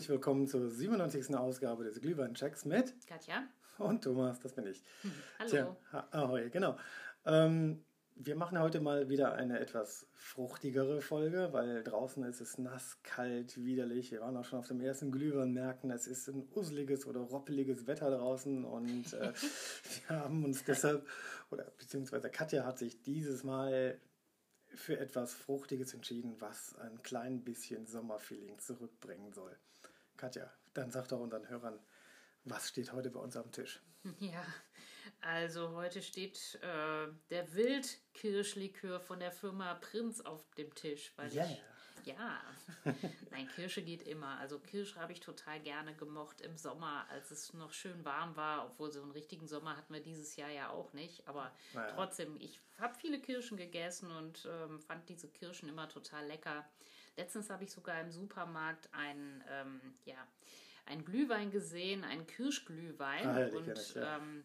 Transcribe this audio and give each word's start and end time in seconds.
Herzlich 0.00 0.14
willkommen 0.14 0.46
zur 0.46 0.70
97. 0.70 1.36
Ausgabe 1.36 1.84
des 1.84 2.00
Glühwein-Checks 2.00 2.64
mit 2.64 2.94
Katja. 3.06 3.46
und 3.76 4.02
Thomas, 4.02 4.40
das 4.40 4.54
bin 4.54 4.66
ich. 4.66 4.82
Hallo. 5.38 5.50
Tja, 5.50 5.76
Ahoi, 6.10 6.48
genau. 6.48 6.78
Ähm, 7.26 7.84
wir 8.14 8.34
machen 8.34 8.58
heute 8.58 8.80
mal 8.80 9.10
wieder 9.10 9.34
eine 9.34 9.60
etwas 9.60 10.06
fruchtigere 10.14 11.02
Folge, 11.02 11.52
weil 11.52 11.84
draußen 11.84 12.24
ist 12.24 12.40
es 12.40 12.56
nass, 12.56 12.96
kalt, 13.02 13.62
widerlich. 13.62 14.10
Wir 14.10 14.22
waren 14.22 14.38
auch 14.38 14.46
schon 14.46 14.60
auf 14.60 14.68
dem 14.68 14.80
ersten 14.80 15.12
Glühweinmärkten. 15.12 15.90
Es 15.90 16.06
ist 16.06 16.28
ein 16.28 16.48
useliges 16.54 17.04
oder 17.04 17.20
roppeliges 17.20 17.86
Wetter 17.86 18.10
draußen 18.10 18.64
und 18.64 19.12
äh, 19.12 19.34
wir 20.08 20.16
haben 20.16 20.46
uns 20.46 20.64
deshalb, 20.64 21.06
oder 21.50 21.64
beziehungsweise 21.76 22.30
Katja 22.30 22.64
hat 22.64 22.78
sich 22.78 23.02
dieses 23.02 23.44
Mal 23.44 24.00
für 24.74 24.98
etwas 24.98 25.34
Fruchtiges 25.34 25.92
entschieden, 25.92 26.36
was 26.38 26.74
ein 26.78 27.02
klein 27.02 27.44
bisschen 27.44 27.86
Sommerfeeling 27.86 28.58
zurückbringen 28.60 29.34
soll. 29.34 29.54
Katja, 30.20 30.52
dann 30.74 30.90
sag 30.90 31.08
doch 31.08 31.18
unseren 31.18 31.48
Hörern, 31.48 31.80
was 32.44 32.68
steht 32.68 32.92
heute 32.92 33.10
bei 33.10 33.20
uns 33.20 33.36
am 33.36 33.50
Tisch? 33.52 33.80
Ja, 34.18 34.44
also 35.22 35.70
heute 35.70 36.02
steht 36.02 36.58
äh, 36.62 37.08
der 37.30 37.54
Wildkirschlikör 37.54 39.00
von 39.00 39.18
der 39.20 39.32
Firma 39.32 39.74
Prinz 39.74 40.20
auf 40.20 40.44
dem 40.56 40.74
Tisch. 40.74 41.12
Weil 41.16 41.32
Yeah. 41.32 41.46
ich, 41.50 41.62
ja, 42.06 42.40
nein, 43.30 43.48
Kirsche 43.54 43.82
geht 43.82 44.02
immer. 44.02 44.38
Also 44.38 44.58
Kirsche 44.58 45.00
habe 45.00 45.12
ich 45.12 45.20
total 45.20 45.60
gerne 45.60 45.94
gemocht 45.96 46.40
im 46.42 46.56
Sommer, 46.58 47.06
als 47.10 47.30
es 47.30 47.52
noch 47.54 47.72
schön 47.72 48.04
warm 48.04 48.36
war. 48.36 48.66
Obwohl 48.66 48.90
so 48.90 49.02
einen 49.02 49.10
richtigen 49.12 49.46
Sommer 49.48 49.76
hatten 49.76 49.92
wir 49.94 50.02
dieses 50.02 50.36
Jahr 50.36 50.50
ja 50.50 50.68
auch 50.70 50.92
nicht. 50.94 51.26
Aber 51.28 51.50
Naja. 51.74 51.94
trotzdem, 51.94 52.36
ich 52.38 52.60
habe 52.78 52.94
viele 52.94 53.20
Kirschen 53.20 53.56
gegessen 53.56 54.10
und 54.10 54.46
ähm, 54.50 54.80
fand 54.80 55.08
diese 55.08 55.28
Kirschen 55.28 55.68
immer 55.68 55.88
total 55.88 56.26
lecker. 56.26 56.66
Letztens 57.16 57.50
habe 57.50 57.64
ich 57.64 57.70
sogar 57.70 58.00
im 58.00 58.10
Supermarkt 58.10 58.88
einen, 58.92 59.42
ähm, 59.50 59.80
ja, 60.04 60.16
einen 60.86 61.04
Glühwein 61.04 61.50
gesehen, 61.50 62.04
einen 62.04 62.26
Kirschglühwein. 62.26 63.26
Ah, 63.26 63.56
und 63.56 63.68
ich, 63.68 63.94
ja. 63.94 64.16
ähm, 64.16 64.44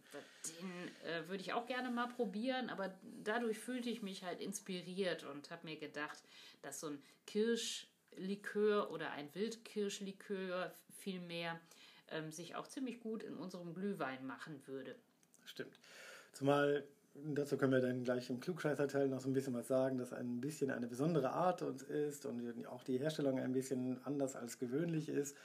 den 0.59 1.09
äh, 1.09 1.27
würde 1.27 1.41
ich 1.41 1.53
auch 1.53 1.65
gerne 1.65 1.89
mal 1.89 2.07
probieren, 2.07 2.69
aber 2.69 2.93
dadurch 3.23 3.59
fühlte 3.59 3.89
ich 3.89 4.01
mich 4.01 4.23
halt 4.23 4.41
inspiriert 4.41 5.23
und 5.23 5.49
habe 5.51 5.65
mir 5.65 5.77
gedacht, 5.77 6.19
dass 6.61 6.79
so 6.79 6.87
ein 6.87 7.01
Kirschlikör 7.25 8.91
oder 8.91 9.11
ein 9.11 9.33
Wildkirschlikör 9.33 10.73
vielmehr 10.99 11.59
ähm, 12.09 12.31
sich 12.31 12.55
auch 12.55 12.67
ziemlich 12.67 12.99
gut 12.99 13.23
in 13.23 13.35
unserem 13.35 13.73
Glühwein 13.73 14.25
machen 14.25 14.61
würde. 14.67 14.95
Stimmt. 15.45 15.79
Zumal, 16.33 16.85
dazu 17.33 17.57
können 17.57 17.71
wir 17.73 17.81
dann 17.81 18.03
gleich 18.03 18.29
im 18.29 18.39
Klugscheißerteil 18.39 19.07
noch 19.07 19.19
so 19.21 19.29
ein 19.29 19.33
bisschen 19.33 19.53
was 19.53 19.67
sagen, 19.67 19.97
dass 19.97 20.13
ein 20.13 20.41
bisschen 20.41 20.71
eine 20.71 20.87
besondere 20.87 21.31
Art 21.31 21.61
uns 21.61 21.81
ist 21.83 22.25
und 22.25 22.65
auch 22.67 22.83
die 22.83 22.97
Herstellung 22.97 23.39
ein 23.39 23.53
bisschen 23.53 23.99
anders 24.05 24.35
als 24.35 24.59
gewöhnlich 24.59 25.09
ist. 25.09 25.35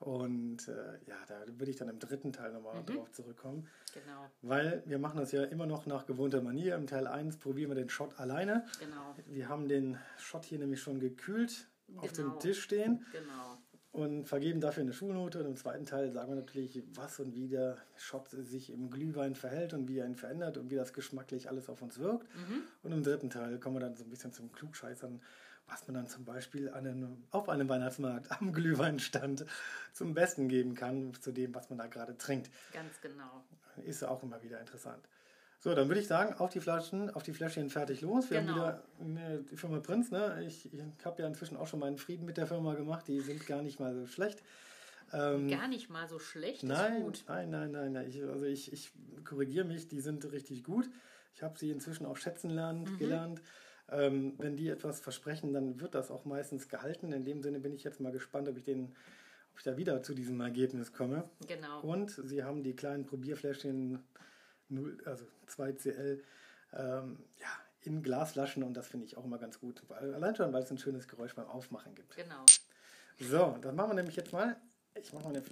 Und 0.00 0.68
äh, 0.68 0.74
ja, 1.06 1.16
da 1.26 1.40
würde 1.48 1.70
ich 1.72 1.76
dann 1.76 1.88
im 1.88 1.98
dritten 1.98 2.32
Teil 2.32 2.52
nochmal 2.52 2.84
drauf 2.84 3.10
zurückkommen. 3.10 3.66
Genau, 3.92 4.30
Weil 4.42 4.82
wir 4.86 5.00
machen 5.00 5.18
das 5.18 5.32
ja 5.32 5.42
immer 5.42 5.66
noch 5.66 5.86
nach 5.86 6.06
gewohnter 6.06 6.40
Manier. 6.40 6.76
Im 6.76 6.86
Teil 6.86 7.08
1 7.08 7.38
probieren 7.38 7.70
wir 7.70 7.74
den 7.74 7.88
Shot 7.88 8.20
alleine. 8.20 8.64
genau, 8.78 9.16
Wir 9.26 9.48
haben 9.48 9.66
den 9.66 9.98
Shot 10.16 10.44
hier 10.44 10.60
nämlich 10.60 10.80
schon 10.80 11.00
gekühlt 11.00 11.66
auf 11.96 12.12
Genau. 12.12 12.30
dem 12.34 12.38
Tisch 12.40 12.62
stehen 12.62 13.04
genau. 13.10 13.58
Und 13.92 14.26
vergeben 14.26 14.60
dafür 14.60 14.82
eine 14.82 14.92
Schulnote. 14.92 15.40
Und 15.40 15.46
im 15.46 15.56
zweiten 15.56 15.86
Teil 15.86 16.12
sagen 16.12 16.30
wir 16.30 16.36
natürlich, 16.36 16.82
was 16.94 17.20
und 17.20 17.34
wie 17.34 17.48
der 17.48 17.78
Shot 17.96 18.28
sich 18.30 18.70
im 18.70 18.90
Glühwein 18.90 19.34
verhält 19.34 19.72
und 19.74 19.88
wie 19.88 19.98
er 19.98 20.06
ihn 20.06 20.16
verändert 20.16 20.58
und 20.58 20.70
wie 20.70 20.76
das 20.76 20.92
geschmacklich 20.92 21.48
alles 21.48 21.68
auf 21.68 21.82
uns 21.82 21.98
wirkt. 21.98 22.26
Und 22.82 22.92
im 22.92 23.02
dritten 23.02 23.30
Teil 23.30 23.58
kommen 23.58 23.76
wir 23.76 23.80
dann 23.80 23.96
so 23.96 24.04
ein 24.04 24.10
bisschen 24.10 24.32
zum 24.32 24.52
Klugscheißern, 24.52 25.20
was 25.66 25.86
man 25.86 25.94
dann 25.94 26.06
zum 26.08 26.24
Beispiel 26.24 26.68
an 26.70 26.86
einem, 26.86 27.24
auf 27.30 27.48
einem 27.48 27.68
Weihnachtsmarkt 27.68 28.30
am 28.40 28.52
Glühweinstand 28.52 29.46
zum 29.92 30.14
Besten 30.14 30.48
geben 30.48 30.74
kann, 30.74 31.14
zu 31.20 31.32
dem, 31.32 31.54
was 31.54 31.70
man 31.70 31.78
da 31.78 31.86
gerade 31.86 32.16
trinkt. 32.16 32.50
Ganz 32.72 33.00
genau. 33.00 33.44
Ist 33.84 34.04
auch 34.04 34.22
immer 34.22 34.42
wieder 34.42 34.60
interessant. 34.60 35.08
So, 35.60 35.74
dann 35.74 35.88
würde 35.88 36.00
ich 36.00 36.06
sagen, 36.06 36.34
auf 36.34 36.50
die 36.50 36.60
Flaschen, 36.60 37.10
auf 37.10 37.24
die 37.24 37.32
Fläschchen 37.32 37.68
fertig 37.68 38.00
los. 38.02 38.30
Wir 38.30 38.40
Genau. 38.40 38.52
haben 38.58 39.16
wieder 39.16 39.38
die 39.38 39.56
Firma 39.56 39.80
Prinz, 39.80 40.10
ne? 40.12 40.44
Ich, 40.46 40.72
ich 40.72 40.80
habe 41.04 41.20
ja 41.22 41.26
inzwischen 41.26 41.56
auch 41.56 41.66
schon 41.66 41.80
meinen 41.80 41.98
Frieden 41.98 42.24
mit 42.26 42.36
der 42.36 42.46
Firma 42.46 42.74
gemacht, 42.74 43.08
die 43.08 43.20
sind 43.20 43.44
gar 43.46 43.62
nicht 43.62 43.80
mal 43.80 43.92
so 43.94 44.06
schlecht. 44.06 44.40
Ähm, 45.12 45.48
Gar 45.48 45.68
nicht 45.68 45.88
mal 45.90 46.06
so 46.06 46.18
schlecht, 46.18 46.62
nein, 46.62 47.02
nein, 47.26 47.50
nein, 47.50 47.70
nein, 47.72 47.92
nein. 47.92 48.08
Ich, 48.08 48.22
also 48.22 48.44
ich, 48.44 48.72
ich 48.72 48.92
korrigiere 49.24 49.64
mich, 49.64 49.88
die 49.88 50.00
sind 50.00 50.30
richtig 50.30 50.62
gut. 50.64 50.88
Ich 51.34 51.42
habe 51.42 51.58
sie 51.58 51.70
inzwischen 51.70 52.04
auch 52.06 52.16
schätzen 52.18 52.50
lernen, 52.50 52.82
Mhm. 52.84 52.98
gelernt. 52.98 53.42
Ähm, 53.90 54.34
wenn 54.38 54.54
die 54.56 54.68
etwas 54.68 55.00
versprechen, 55.00 55.54
dann 55.54 55.80
wird 55.80 55.94
das 55.94 56.10
auch 56.10 56.24
meistens 56.26 56.68
gehalten. 56.68 57.10
In 57.12 57.24
dem 57.24 57.42
Sinne 57.42 57.58
bin 57.58 57.72
ich 57.72 57.82
jetzt 57.84 58.00
mal 58.00 58.12
gespannt, 58.12 58.48
ob 58.48 58.58
ich, 58.58 58.64
den, 58.64 58.94
ob 59.52 59.58
ich 59.58 59.64
da 59.64 59.76
wieder 59.78 60.02
zu 60.02 60.12
diesem 60.14 60.38
Ergebnis 60.42 60.92
komme. 60.92 61.24
Genau. 61.46 61.80
Und 61.80 62.10
sie 62.10 62.44
haben 62.44 62.62
die 62.62 62.76
kleinen 62.76 63.06
Probierfläschchen 63.06 64.00
0, 64.68 65.02
also 65.04 65.24
2CL 65.48 66.22
ähm, 66.74 67.18
ja, 67.38 67.48
in 67.82 68.02
Glasflaschen 68.02 68.62
und 68.62 68.74
das 68.74 68.88
finde 68.88 69.06
ich 69.06 69.16
auch 69.16 69.24
immer 69.24 69.38
ganz 69.38 69.60
gut. 69.60 69.82
Allein 69.90 70.34
schon, 70.36 70.52
weil 70.52 70.62
es 70.62 70.70
ein 70.70 70.78
schönes 70.78 71.08
Geräusch 71.08 71.34
beim 71.34 71.46
Aufmachen 71.46 71.94
gibt. 71.94 72.14
Genau. 72.16 72.44
So, 73.20 73.56
das 73.60 73.74
machen 73.74 73.90
wir 73.90 73.94
nämlich 73.94 74.16
jetzt 74.16 74.32
mal. 74.32 74.56
Ich 74.94 75.12
mache 75.12 75.24
meine 75.24 75.42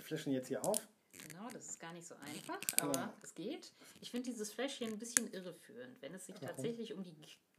Fläschchen 0.00 0.32
jetzt 0.32 0.48
hier 0.48 0.64
auf. 0.64 0.80
Genau, 1.28 1.48
das 1.52 1.70
ist 1.70 1.80
gar 1.80 1.92
nicht 1.92 2.06
so 2.06 2.14
einfach, 2.16 2.60
aber 2.80 3.12
es 3.22 3.34
geht. 3.34 3.72
Ich 4.00 4.10
finde 4.10 4.30
dieses 4.30 4.52
Fläschchen 4.52 4.92
ein 4.92 4.98
bisschen 4.98 5.32
irreführend. 5.32 6.00
Wenn 6.02 6.14
es 6.14 6.26
sich 6.26 6.36
tatsächlich 6.36 6.94
um 6.94 7.02
die 7.02 7.16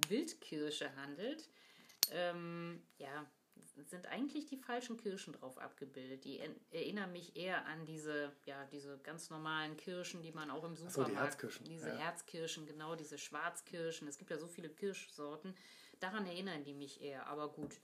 Wildkirsche 0.08 0.96
handelt, 0.96 1.50
ähm, 2.12 2.82
ja, 2.98 3.26
sind 3.86 4.08
eigentlich 4.08 4.46
die 4.46 4.58
falschen 4.58 4.98
Kirschen 4.98 5.34
drauf 5.34 5.58
abgebildet. 5.58 6.26
Die 6.26 6.40
erinnern 6.72 7.12
mich 7.12 7.36
eher 7.36 7.66
an 7.66 7.86
diese, 7.86 8.32
ja, 8.46 8.66
diese 8.72 8.98
ganz 9.00 9.30
normalen 9.30 9.78
Kirschen, 9.78 10.22
die 10.22 10.32
man 10.32 10.50
auch 10.50 10.64
im 10.64 10.76
so, 10.76 10.86
die 10.86 10.92
Supermarkt, 10.92 11.22
Herzkirschen, 11.24 11.66
diese 11.66 11.90
ja. 11.90 11.96
Herzkirschen, 11.96 12.66
genau, 12.66 12.96
diese 12.96 13.18
Schwarzkirschen. 13.18 14.08
Es 14.08 14.18
gibt 14.18 14.32
ja 14.32 14.38
so 14.38 14.48
viele 14.48 14.70
Kirschsorten. 14.70 15.54
Daran 16.00 16.26
erinnern 16.26 16.64
die 16.64 16.74
mich 16.74 17.02
eher. 17.02 17.28
Aber 17.28 17.52
gut, 17.52 17.76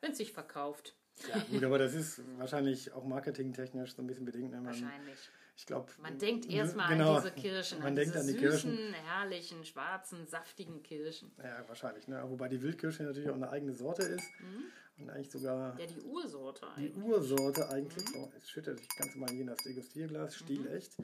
wenn 0.00 0.12
es 0.12 0.18
sich 0.18 0.32
verkauft, 0.32 0.94
Ja, 1.28 1.38
gut, 1.50 1.62
aber 1.64 1.78
das 1.78 1.94
ist 1.94 2.20
wahrscheinlich 2.38 2.92
auch 2.92 3.04
marketingtechnisch 3.04 3.94
so 3.94 4.02
ein 4.02 4.06
bisschen 4.06 4.24
bedingt. 4.24 4.50
Ne? 4.50 4.64
Wahrscheinlich. 4.64 5.18
ich 5.56 5.64
glaube. 5.66 5.90
Man 6.02 6.18
denkt 6.18 6.46
erstmal 6.46 6.88
genau, 6.88 7.14
an 7.14 7.22
diese 7.22 7.34
Kirschen, 7.34 7.78
Man 7.78 7.88
an 7.88 7.94
denkt 7.96 8.14
diese 8.14 8.20
an 8.20 8.26
die 8.26 8.32
süßen, 8.32 8.70
Kirschen. 8.76 8.94
herrlichen, 8.94 9.64
schwarzen, 9.64 10.26
saftigen 10.26 10.82
Kirschen. 10.82 11.30
Ja, 11.42 11.66
wahrscheinlich. 11.68 12.08
Ne? 12.08 12.22
Wobei 12.28 12.48
die 12.48 12.60
Wildkirsche 12.62 13.04
natürlich 13.04 13.30
auch 13.30 13.34
eine 13.36 13.50
eigene 13.50 13.72
Sorte 13.74 14.02
ist. 14.02 14.28
Und 14.98 15.10
eigentlich 15.10 15.30
sogar 15.30 15.78
Ja, 15.78 15.86
die 15.86 16.00
Ursorte 16.02 16.66
die 16.76 16.82
eigentlich. 16.92 16.96
Ursorte 17.04 17.68
eigentlich. 17.68 18.04
Mhm. 18.10 18.14
Oh, 18.20 18.30
jetzt 18.34 18.50
schüttet 18.50 18.78
sich 18.78 18.88
ganz 18.96 19.14
mal 19.16 19.28
hier 19.30 19.40
in 19.40 19.46
das 19.48 19.58
Degustierglas, 19.58 20.36
stilecht. 20.36 20.96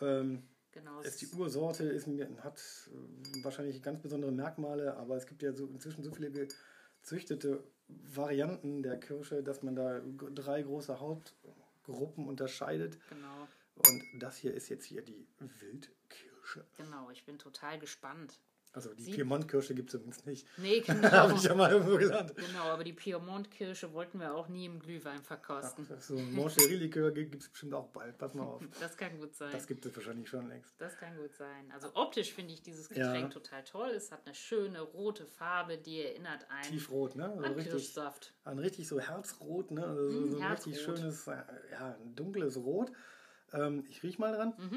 Ähm, 0.00 0.42
Genau. 0.72 1.00
ist 1.00 1.20
die 1.20 1.26
Ursorte 1.36 1.82
ist, 1.84 2.06
hat 2.06 2.58
äh, 2.92 3.44
wahrscheinlich 3.44 3.82
ganz 3.82 4.00
besondere 4.00 4.30
Merkmale, 4.30 4.96
aber 4.96 5.16
es 5.16 5.26
gibt 5.26 5.42
ja 5.42 5.52
so 5.52 5.66
inzwischen 5.66 6.04
so 6.04 6.12
viele 6.12 6.30
gezüchtete 6.30 7.64
Varianten 7.88 8.82
der 8.84 8.98
Kirsche, 9.00 9.42
dass 9.42 9.62
man 9.64 9.74
da 9.74 10.00
drei 10.32 10.62
große 10.62 11.00
Hautgruppen 11.00 12.28
unterscheidet. 12.28 12.98
Genau, 13.08 13.48
Und 13.74 14.02
das 14.22 14.36
hier 14.36 14.54
ist 14.54 14.68
jetzt 14.68 14.84
hier 14.84 15.02
die 15.02 15.26
Wildkirsche. 15.40 16.64
genau. 16.76 17.10
Ich 17.10 17.24
bin 17.24 17.38
total 17.38 17.78
gespannt. 17.80 18.38
Also 18.72 18.94
die 18.94 19.10
Piemont-Kirsche 19.10 19.74
gibt 19.74 19.88
es 19.88 19.92
zumindest 20.00 20.26
nicht. 20.26 20.46
Nee, 20.56 20.78
genau. 20.80 21.08
Habe 21.10 21.34
ich 21.34 21.42
ja 21.42 21.54
mal 21.56 21.72
irgendwo 21.72 21.96
gelernt. 21.96 22.36
genau, 22.36 22.64
aber 22.66 22.84
die 22.84 22.92
Piemont-Kirsche 22.92 23.92
wollten 23.92 24.20
wir 24.20 24.32
auch 24.32 24.46
nie 24.48 24.66
im 24.66 24.78
Glühwein 24.78 25.22
verkosten. 25.24 25.88
So 25.98 26.16
ein 26.16 26.32
Moncherie-Likör 26.34 27.10
gibt 27.14 27.34
es 27.42 27.48
bestimmt 27.48 27.74
auch 27.74 27.88
bald. 27.88 28.16
Pass 28.16 28.34
mal 28.34 28.44
auf. 28.44 28.62
Das 28.78 28.96
kann 28.96 29.18
gut 29.18 29.34
sein. 29.34 29.50
Das 29.50 29.66
gibt 29.66 29.84
es 29.86 29.96
wahrscheinlich 29.96 30.28
schon 30.28 30.48
längst. 30.48 30.72
Das 30.78 30.96
kann 30.98 31.16
gut 31.16 31.34
sein. 31.34 31.70
Also 31.72 31.88
optisch 31.94 32.32
finde 32.32 32.54
ich 32.54 32.62
dieses 32.62 32.88
Ja. 32.90 33.12
Getränk 33.12 33.32
total 33.32 33.64
toll. 33.64 33.90
Es 33.90 34.12
hat 34.12 34.20
eine 34.24 34.36
schöne 34.36 34.80
rote 34.80 35.26
Farbe, 35.26 35.76
die 35.76 36.02
erinnert 36.02 36.46
einen 36.48 36.70
Tiefrot, 36.70 37.16
ne? 37.16 37.24
Also 37.28 37.42
an 37.42 37.52
richtig, 37.54 37.72
Kirschsaft. 37.72 38.34
an 38.44 38.58
richtig 38.60 38.86
so 38.86 39.00
Herzrot, 39.00 39.72
ne? 39.72 39.84
Also 39.84 40.10
so, 40.10 40.20
Mm, 40.20 40.30
so 40.30 40.38
ein 40.38 40.52
richtig 40.52 40.80
schönes, 40.80 41.26
ja, 41.26 41.98
dunkles 42.14 42.56
Rot. 42.56 42.92
Ähm, 43.52 43.84
ich 43.88 44.04
riech 44.04 44.20
mal 44.20 44.32
dran. 44.32 44.54
Oh, 44.56 44.76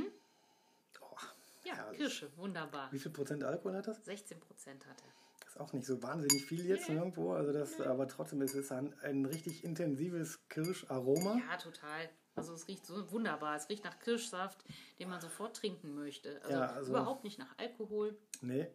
Ja, 1.63 1.75
herrlich. 1.75 2.00
Kirsche, 2.00 2.30
wunderbar. 2.38 2.92
Wie 2.92 3.00
viel 3.00 3.12
Prozent 3.12 3.44
Alkohol 3.44 3.75
hat 3.77 3.88
das? 3.88 4.04
16 4.06 4.39
Prozent 4.39 4.86
hat 4.86 4.98
er. 5.01 5.13
Das 5.45 5.56
ist 5.56 5.60
auch 5.62 5.74
nicht 5.74 5.86
so 5.86 6.01
wahnsinnig 6.01 6.45
viel 6.45 6.65
jetzt 6.65 6.89
irgendwo. 6.89 7.33
Also 7.33 7.51
das, 7.54 7.80
aber 7.81 8.07
trotzdem 8.07 8.42
ist 8.42 8.56
es 8.56 8.71
ein, 8.71 8.94
ein 9.01 9.25
richtig 9.25 9.63
intensives 9.63 10.39
Kirscharoma. 10.50 11.36
Ja, 11.50 11.57
total. 11.57 12.10
Also 12.36 12.54
es 12.54 12.68
riecht 12.68 12.86
so 12.86 13.12
wunderbar. 13.12 13.56
Es 13.56 13.69
riecht 13.69 13.83
nach 13.83 14.00
Kirschsaft, 14.00 14.63
den 15.00 15.10
man 15.10 15.21
sofort 15.21 15.56
trinken 15.56 15.94
möchte. 15.94 16.42
Also, 16.44 16.51
Ja, 16.57 16.65
also- 16.68 16.89
überhaupt 16.92 17.24
nicht 17.24 17.38
nach 17.39 17.56
Alkohol. 17.57 18.18
Nee. 18.42 18.68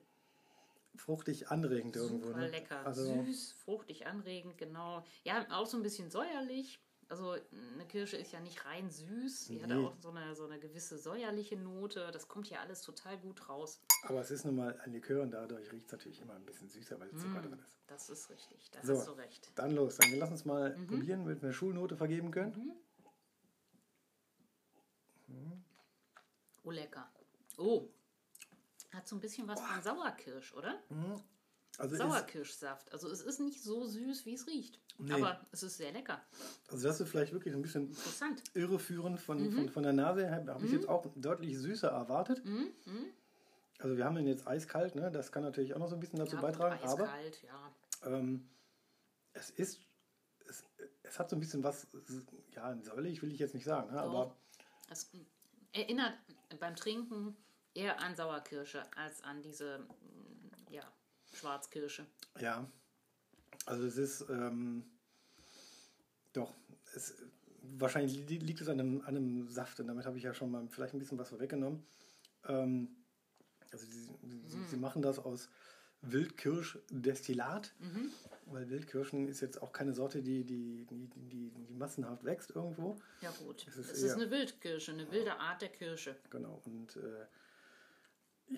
Fruchtig 0.97 1.51
anregend 1.51 1.95
irgendwo. 1.97 2.29
Super 2.29 2.39
Ne? 2.41 2.49
lecker. 2.49 2.85
Also, 2.87 3.23
Süß, 3.25 3.53
fruchtig, 3.65 4.07
anregend, 4.07 4.59
genau. 4.59 5.05
Ja, 5.25 5.47
auch 5.51 5.67
so 5.67 5.77
ein 5.77 5.83
bisschen 5.83 6.11
säuerlich. 6.11 6.81
Also 7.11 7.37
eine 7.75 7.87
Kirsche 7.87 8.19
ist 8.19 8.33
ja 8.33 8.41
nicht 8.41 8.67
rein 8.67 8.91
süß. 8.91 9.47
Sie 9.47 9.57
nee. 9.57 9.63
hat 9.63 9.73
auch 9.73 9.97
so 9.99 10.11
eine, 10.11 10.35
so 10.35 10.45
eine 10.45 10.59
gewisse 10.59 10.99
säuerliche 10.99 11.57
Note. 11.57 12.11
Das 12.13 12.29
kommt 12.29 12.49
hier 12.49 12.61
alles 12.61 12.83
total 12.83 13.17
gut 13.19 13.49
raus. 13.49 13.81
Aber 14.03 14.21
es 14.21 14.31
ist 14.31 14.45
nun 14.45 14.57
mal 14.57 14.79
ein 14.81 14.93
Likör 14.93 15.23
und 15.23 15.31
dadurch 15.31 15.73
riecht 15.73 15.87
es 15.87 15.93
natürlich 15.93 16.21
immer 16.21 16.35
ein 16.35 16.45
bisschen 16.45 16.69
süßer, 16.69 17.01
weil 17.01 17.11
Zucker 17.13 17.41
mm, 17.41 17.43
drin 17.43 17.59
ist. 17.65 17.79
Das 17.87 18.11
ist 18.11 18.29
richtig. 18.29 18.71
Das 18.73 18.87
so, 18.87 18.93
ist 18.93 19.05
so 19.07 19.13
recht. 19.15 19.51
Dann 19.55 19.71
los. 19.71 19.97
Dann 19.97 20.19
lass 20.19 20.31
uns 20.31 20.45
mal 20.45 20.77
mhm. 20.77 20.87
probieren, 20.87 21.21
damit 21.21 21.41
wir 21.41 21.49
eine 21.49 21.55
Schulnote 21.55 21.97
vergeben 21.97 22.31
können. 22.31 22.77
Mhm. 25.27 25.35
Mhm. 25.35 25.65
Oh, 26.65 26.71
lecker. 26.71 27.11
Oh. 27.57 27.89
Hat 28.93 29.09
so 29.09 29.17
ein 29.17 29.21
bisschen 29.21 29.49
was 29.49 29.61
oh. 29.61 29.65
von 29.65 29.83
Sauerkirsch, 29.83 30.53
oder? 30.53 30.79
Mhm. 30.91 31.23
Also 31.79 31.97
Sauerkirschsaft. 31.97 32.93
Also 32.93 33.09
es 33.09 33.23
ist 33.23 33.41
nicht 33.41 33.63
so 33.63 33.87
süß, 33.87 34.27
wie 34.27 34.35
es 34.35 34.47
riecht. 34.47 34.79
Nee. 34.99 35.13
Aber 35.13 35.41
es 35.53 35.63
ist 35.63 35.77
sehr 35.77 35.93
lecker. 35.93 36.21
Also 36.71 36.89
das 36.89 37.01
ist 37.01 37.09
vielleicht 37.09 37.33
wirklich 37.33 37.55
ein 37.55 37.63
bisschen 37.63 37.89
Interessant. 37.89 38.43
irreführend 38.55 39.21
von, 39.21 39.41
mhm. 39.41 39.53
von, 39.53 39.69
von 39.69 39.83
der 39.85 39.93
Nase 39.93 40.27
her. 40.27 40.45
Habe 40.49 40.65
ich 40.65 40.73
mhm. 40.73 40.79
jetzt 40.79 40.89
auch 40.89 41.07
deutlich 41.15 41.57
süßer 41.57 41.89
erwartet. 41.89 42.45
Mhm. 42.45 42.73
mhm. 42.85 43.07
Also 43.81 43.97
wir 43.97 44.05
haben 44.05 44.17
den 44.17 44.27
jetzt 44.27 44.45
eiskalt, 44.47 44.97
ne? 44.97 45.09
das 45.13 45.31
kann 45.31 45.45
natürlich 45.45 45.73
auch 45.73 45.79
noch 45.79 45.89
so 45.89 45.95
ein 45.95 46.01
bisschen 46.01 46.19
dazu 46.19 46.35
ja, 46.35 46.43
beitragen. 46.43 46.83
Eiskalt, 46.83 47.45
aber 47.49 48.11
ja. 48.11 48.19
Ähm, 48.19 48.49
es 49.35 49.51
ist, 49.51 49.81
es, 50.49 50.65
es 51.05 51.17
hat 51.17 51.31
so 51.31 51.37
ein 51.37 51.41
bisschen 51.41 51.63
was, 51.63 51.87
ja, 52.57 52.77
säuerlich 52.83 53.23
will 53.23 53.31
ich 53.31 53.39
jetzt 53.39 53.55
nicht 53.55 53.65
sagen, 53.65 53.93
ne? 53.93 54.01
aber... 54.01 54.37
Es 54.91 55.09
erinnert 55.73 56.15
beim 56.59 56.75
Trinken 56.75 57.37
eher 57.75 58.01
an 58.01 58.17
Sauerkirsche 58.17 58.83
als 58.97 59.23
an 59.23 59.43
diese, 59.43 59.87
ja, 60.71 60.83
Schwarzkirsche. 61.33 62.05
Ja, 62.41 62.69
also 63.69 63.85
es 63.85 63.99
ist 63.99 64.25
ähm, 64.31 64.83
doch, 66.33 66.55
es, 66.95 67.15
wahrscheinlich 67.63 68.29
liegt 68.29 68.61
es 68.61 68.69
an 68.69 68.81
einem, 68.81 69.01
an 69.03 69.17
einem 69.17 69.49
Saft 69.49 69.79
und 69.81 69.89
damit 69.89 70.07
habe 70.07 70.17
ich 70.17 70.25
ja 70.25 70.33
schon 70.33 70.51
mal 70.51 70.67
vielleicht 70.69 70.95
ein 70.95 70.99
bisschen 70.99 71.19
was 71.19 71.29
vorweggenommen. 71.29 71.85
Ähm, 72.47 72.89
also 73.71 73.87
sie, 73.87 74.09
mhm. 74.23 74.67
sie, 74.71 74.77
machen 74.79 75.03
das 75.03 75.19
aus 75.19 75.51
Wildkirschdestillat, 76.01 77.75
mhm. 77.79 78.11
weil 78.47 78.71
Wildkirschen 78.71 79.29
ist 79.29 79.41
jetzt 79.41 79.61
auch 79.61 79.73
keine 79.73 79.93
Sorte, 79.93 80.23
die, 80.23 80.45
die, 80.45 80.87
die, 80.87 81.09
die, 81.09 81.51
die 81.51 81.75
massenhaft 81.75 82.25
wächst 82.25 82.51
irgendwo. 82.51 82.97
Ja 83.21 83.33
gut, 83.33 83.67
es 83.69 83.77
ist, 83.77 83.93
es 83.93 84.03
ist 84.03 84.15
eine 84.15 84.31
Wildkirsche, 84.31 84.93
eine 84.93 85.11
wilde 85.11 85.39
Art 85.39 85.61
der 85.61 85.69
Kirsche. 85.69 86.17
Genau, 86.31 86.63
und 86.65 86.97
äh, 86.97 87.27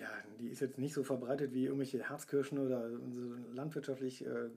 ja, 0.01 0.09
die 0.39 0.47
ist 0.47 0.61
jetzt 0.61 0.79
nicht 0.79 0.93
so 0.93 1.03
verbreitet 1.03 1.53
wie 1.53 1.65
irgendwelche 1.65 2.09
Herzkirschen 2.09 2.57
oder 2.57 2.89
so 2.89 3.35
landwirtschaftlich, 3.53 4.25
äh, 4.25 4.49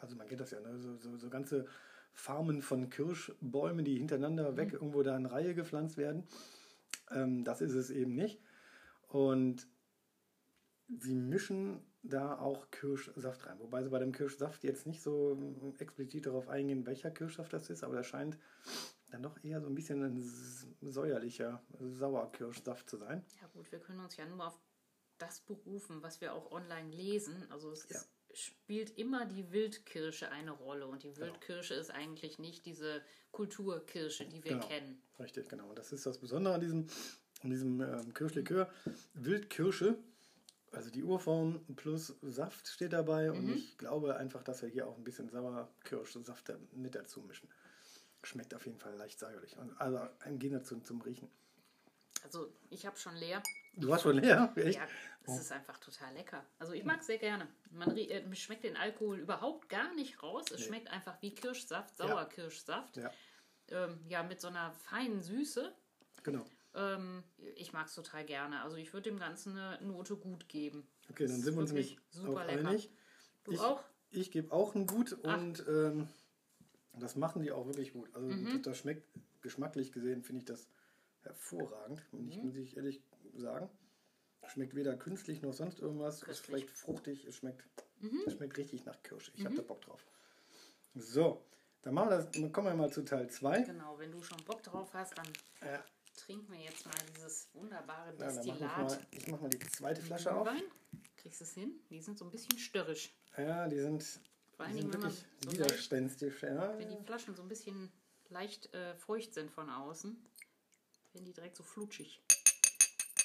also 0.00 0.16
man 0.16 0.28
kennt 0.28 0.40
das 0.40 0.52
ja, 0.52 0.60
ne? 0.60 0.78
so, 0.78 0.96
so, 0.96 1.16
so, 1.16 1.28
ganze 1.28 1.66
Farmen 2.12 2.62
von 2.62 2.88
Kirschbäumen, 2.88 3.84
die 3.84 3.98
hintereinander 3.98 4.56
weg 4.56 4.68
mhm. 4.68 4.74
irgendwo 4.74 5.02
da 5.02 5.16
in 5.16 5.26
Reihe 5.26 5.54
gepflanzt 5.54 5.96
werden. 5.96 6.28
Ähm, 7.10 7.42
das 7.42 7.60
ist 7.60 7.74
es 7.74 7.90
eben 7.90 8.14
nicht. 8.14 8.40
Und 9.08 9.66
sie 11.00 11.14
mischen 11.14 11.80
da 12.02 12.38
auch 12.38 12.70
Kirschsaft 12.70 13.46
rein. 13.46 13.58
Wobei 13.58 13.82
sie 13.82 13.90
bei 13.90 13.98
dem 13.98 14.12
Kirschsaft 14.12 14.62
jetzt 14.62 14.86
nicht 14.86 15.02
so 15.02 15.36
explizit 15.78 16.26
darauf 16.26 16.48
eingehen, 16.48 16.86
welcher 16.86 17.10
Kirschsaft 17.10 17.52
das 17.52 17.68
ist, 17.68 17.82
aber 17.82 17.96
der 17.96 18.04
scheint 18.04 18.38
dann 19.10 19.22
doch 19.22 19.42
eher 19.42 19.60
so 19.60 19.66
ein 19.66 19.74
bisschen 19.74 20.02
ein 20.02 20.22
säuerlicher 20.82 21.62
Sauerkirschsaft 21.80 22.88
zu 22.88 22.98
sein. 22.98 23.24
Ja 23.40 23.48
gut, 23.48 23.70
wir 23.72 23.80
können 23.80 24.00
uns 24.00 24.16
ja 24.16 24.26
nur 24.26 24.46
auf 24.46 24.60
das 25.18 25.40
berufen, 25.40 26.02
was 26.02 26.20
wir 26.20 26.34
auch 26.34 26.50
online 26.50 26.90
lesen. 26.90 27.46
Also 27.50 27.70
es 27.70 27.88
ja. 27.88 27.96
ist, 27.96 28.08
spielt 28.32 28.98
immer 28.98 29.26
die 29.26 29.50
Wildkirsche 29.50 30.30
eine 30.30 30.52
Rolle 30.52 30.86
und 30.86 31.02
die 31.02 31.12
genau. 31.12 31.26
Wildkirsche 31.26 31.74
genau. 31.74 31.80
ist 31.80 31.90
eigentlich 31.90 32.38
nicht 32.38 32.66
diese 32.66 33.02
Kulturkirsche, 33.32 34.26
die 34.26 34.42
wir 34.44 34.52
genau. 34.52 34.66
kennen. 34.66 35.02
Richtig, 35.18 35.48
genau. 35.48 35.68
Und 35.68 35.78
das 35.78 35.92
ist 35.92 36.06
das 36.06 36.18
Besondere 36.18 36.54
an 36.54 36.60
diesem, 36.60 36.86
an 37.42 37.50
diesem 37.50 37.80
ähm, 37.80 38.14
Kirschlikör. 38.14 38.70
Wildkirsche, 39.14 39.98
also 40.72 40.90
die 40.90 41.02
Urform 41.02 41.64
plus 41.76 42.14
Saft 42.22 42.68
steht 42.68 42.92
dabei 42.92 43.30
mhm. 43.30 43.36
und 43.38 43.56
ich 43.56 43.78
glaube 43.78 44.16
einfach, 44.16 44.42
dass 44.42 44.62
wir 44.62 44.68
hier 44.68 44.86
auch 44.86 44.96
ein 44.96 45.04
bisschen 45.04 45.28
Sauerkirschsaft 45.28 46.52
mit 46.72 46.94
dazu 46.94 47.20
mischen. 47.22 47.48
Schmeckt 48.22 48.54
auf 48.54 48.66
jeden 48.66 48.78
Fall 48.78 48.94
leicht 48.96 49.18
säuerlich. 49.18 49.56
Also 49.78 50.00
im 50.26 50.38
Gegensatz 50.38 50.68
zum, 50.68 50.84
zum 50.84 51.00
Riechen. 51.00 51.28
Also 52.24 52.52
ich 52.70 52.84
habe 52.84 52.96
schon 52.96 53.14
leer. 53.16 53.42
Du 53.78 53.92
hast 53.92 54.02
schon 54.02 54.18
leer? 54.18 54.52
Echt? 54.56 54.78
Ja, 54.78 54.84
es 55.22 55.34
oh. 55.34 55.38
ist 55.38 55.52
einfach 55.52 55.78
total 55.78 56.12
lecker. 56.14 56.44
Also 56.58 56.72
ich 56.72 56.84
mag 56.84 57.00
es 57.00 57.06
sehr 57.06 57.18
gerne. 57.18 57.46
Man 57.70 57.96
äh, 57.96 58.34
schmeckt 58.34 58.64
den 58.64 58.76
Alkohol 58.76 59.18
überhaupt 59.18 59.68
gar 59.68 59.94
nicht 59.94 60.22
raus. 60.22 60.46
Es 60.50 60.60
nee. 60.60 60.66
schmeckt 60.66 60.88
einfach 60.88 61.20
wie 61.22 61.34
Kirschsaft, 61.34 61.96
Sauerkirschsaft. 61.96 62.96
Ja. 62.96 63.10
Ähm, 63.68 64.00
ja, 64.08 64.22
mit 64.22 64.40
so 64.40 64.48
einer 64.48 64.72
feinen 64.72 65.22
Süße. 65.22 65.72
Genau. 66.22 66.44
Ähm, 66.74 67.22
ich 67.54 67.72
mag 67.72 67.86
es 67.86 67.94
total 67.94 68.24
gerne. 68.24 68.62
Also 68.62 68.76
ich 68.76 68.92
würde 68.92 69.10
dem 69.10 69.18
Ganzen 69.18 69.56
eine 69.56 69.86
Note 69.86 70.16
gut 70.16 70.48
geben. 70.48 70.86
Okay, 71.10 71.26
dann 71.26 71.40
sind 71.40 71.54
wir 71.54 71.60
uns 71.60 71.72
nämlich 71.72 71.98
super 72.10 72.42
auch 72.42 72.46
lecker. 72.46 72.68
einig. 72.68 72.90
Du 73.44 73.52
ich, 73.52 73.60
auch? 73.60 73.82
Ich 74.10 74.30
gebe 74.30 74.52
auch 74.52 74.74
ein 74.74 74.86
gut 74.86 75.12
und 75.12 75.64
ähm, 75.68 76.08
das 76.98 77.16
machen 77.16 77.42
die 77.42 77.52
auch 77.52 77.66
wirklich 77.66 77.92
gut. 77.92 78.14
Also 78.14 78.28
mhm. 78.28 78.62
das 78.62 78.78
schmeckt 78.78 79.06
geschmacklich 79.42 79.92
gesehen, 79.92 80.22
finde 80.22 80.40
ich 80.40 80.46
das 80.46 80.68
hervorragend. 81.22 82.02
Mhm. 82.12 82.28
Ich, 82.28 82.42
muss 82.42 82.56
ich 82.56 82.76
ehrlich 82.76 83.02
sagen. 83.40 83.68
Schmeckt 84.46 84.74
weder 84.74 84.96
künstlich 84.96 85.42
noch 85.42 85.52
sonst 85.52 85.80
irgendwas. 85.80 86.22
Es 86.22 86.28
ist 86.28 86.46
vielleicht 86.46 86.70
fruchtig, 86.70 87.24
es 87.26 87.36
schmeckt, 87.36 87.64
mhm. 88.00 88.22
es 88.26 88.34
schmeckt 88.34 88.56
richtig 88.56 88.84
nach 88.84 89.02
Kirsche. 89.02 89.30
Ich 89.34 89.40
mhm. 89.40 89.46
habe 89.46 89.56
da 89.56 89.62
Bock 89.62 89.82
drauf. 89.82 90.06
So, 90.94 91.44
dann 91.82 91.94
machen 91.94 92.10
wir 92.10 92.16
das, 92.16 92.30
dann 92.30 92.52
kommen 92.52 92.68
wir 92.68 92.74
mal 92.74 92.92
zu 92.92 93.02
Teil 93.02 93.28
2. 93.28 93.62
Genau, 93.62 93.98
wenn 93.98 94.10
du 94.10 94.22
schon 94.22 94.42
Bock 94.44 94.62
drauf 94.62 94.92
hast, 94.94 95.16
dann 95.18 95.26
ja. 95.60 95.84
trinken 96.16 96.52
wir 96.52 96.60
jetzt 96.60 96.86
mal 96.86 96.94
dieses 97.14 97.48
wunderbare 97.52 98.14
Destillat. 98.14 98.60
Ja, 98.60 98.78
mach 98.78 98.98
ich, 99.10 99.28
mache 99.28 99.42
mal 99.42 99.50
die 99.50 99.58
zweite 99.58 100.00
Flasche 100.00 100.34
auf. 100.34 100.48
Kriegst 101.16 101.40
du 101.40 101.44
es 101.44 101.52
hin? 101.52 101.80
Die 101.90 102.00
sind 102.00 102.18
so 102.18 102.24
ein 102.24 102.30
bisschen 102.30 102.58
störrisch. 102.58 103.12
Ja, 103.36 103.68
die 103.68 103.78
sind 103.78 104.04
vor 104.56 104.66
allen 104.66 104.76
Dingen, 104.76 104.92
wenn 104.92 105.00
man 105.00 105.10
so 105.12 105.52
widerspenstig. 105.52 106.40
Ja. 106.42 106.76
Wenn 106.78 106.88
die 106.88 107.04
Flaschen 107.04 107.34
so 107.36 107.42
ein 107.42 107.48
bisschen 107.48 107.92
leicht 108.28 108.72
äh, 108.74 108.94
feucht 108.96 109.34
sind 109.34 109.50
von 109.50 109.70
außen, 109.70 110.16
werden 111.12 111.24
die 111.24 111.32
direkt 111.32 111.56
so 111.56 111.62
flutschig. 111.62 112.20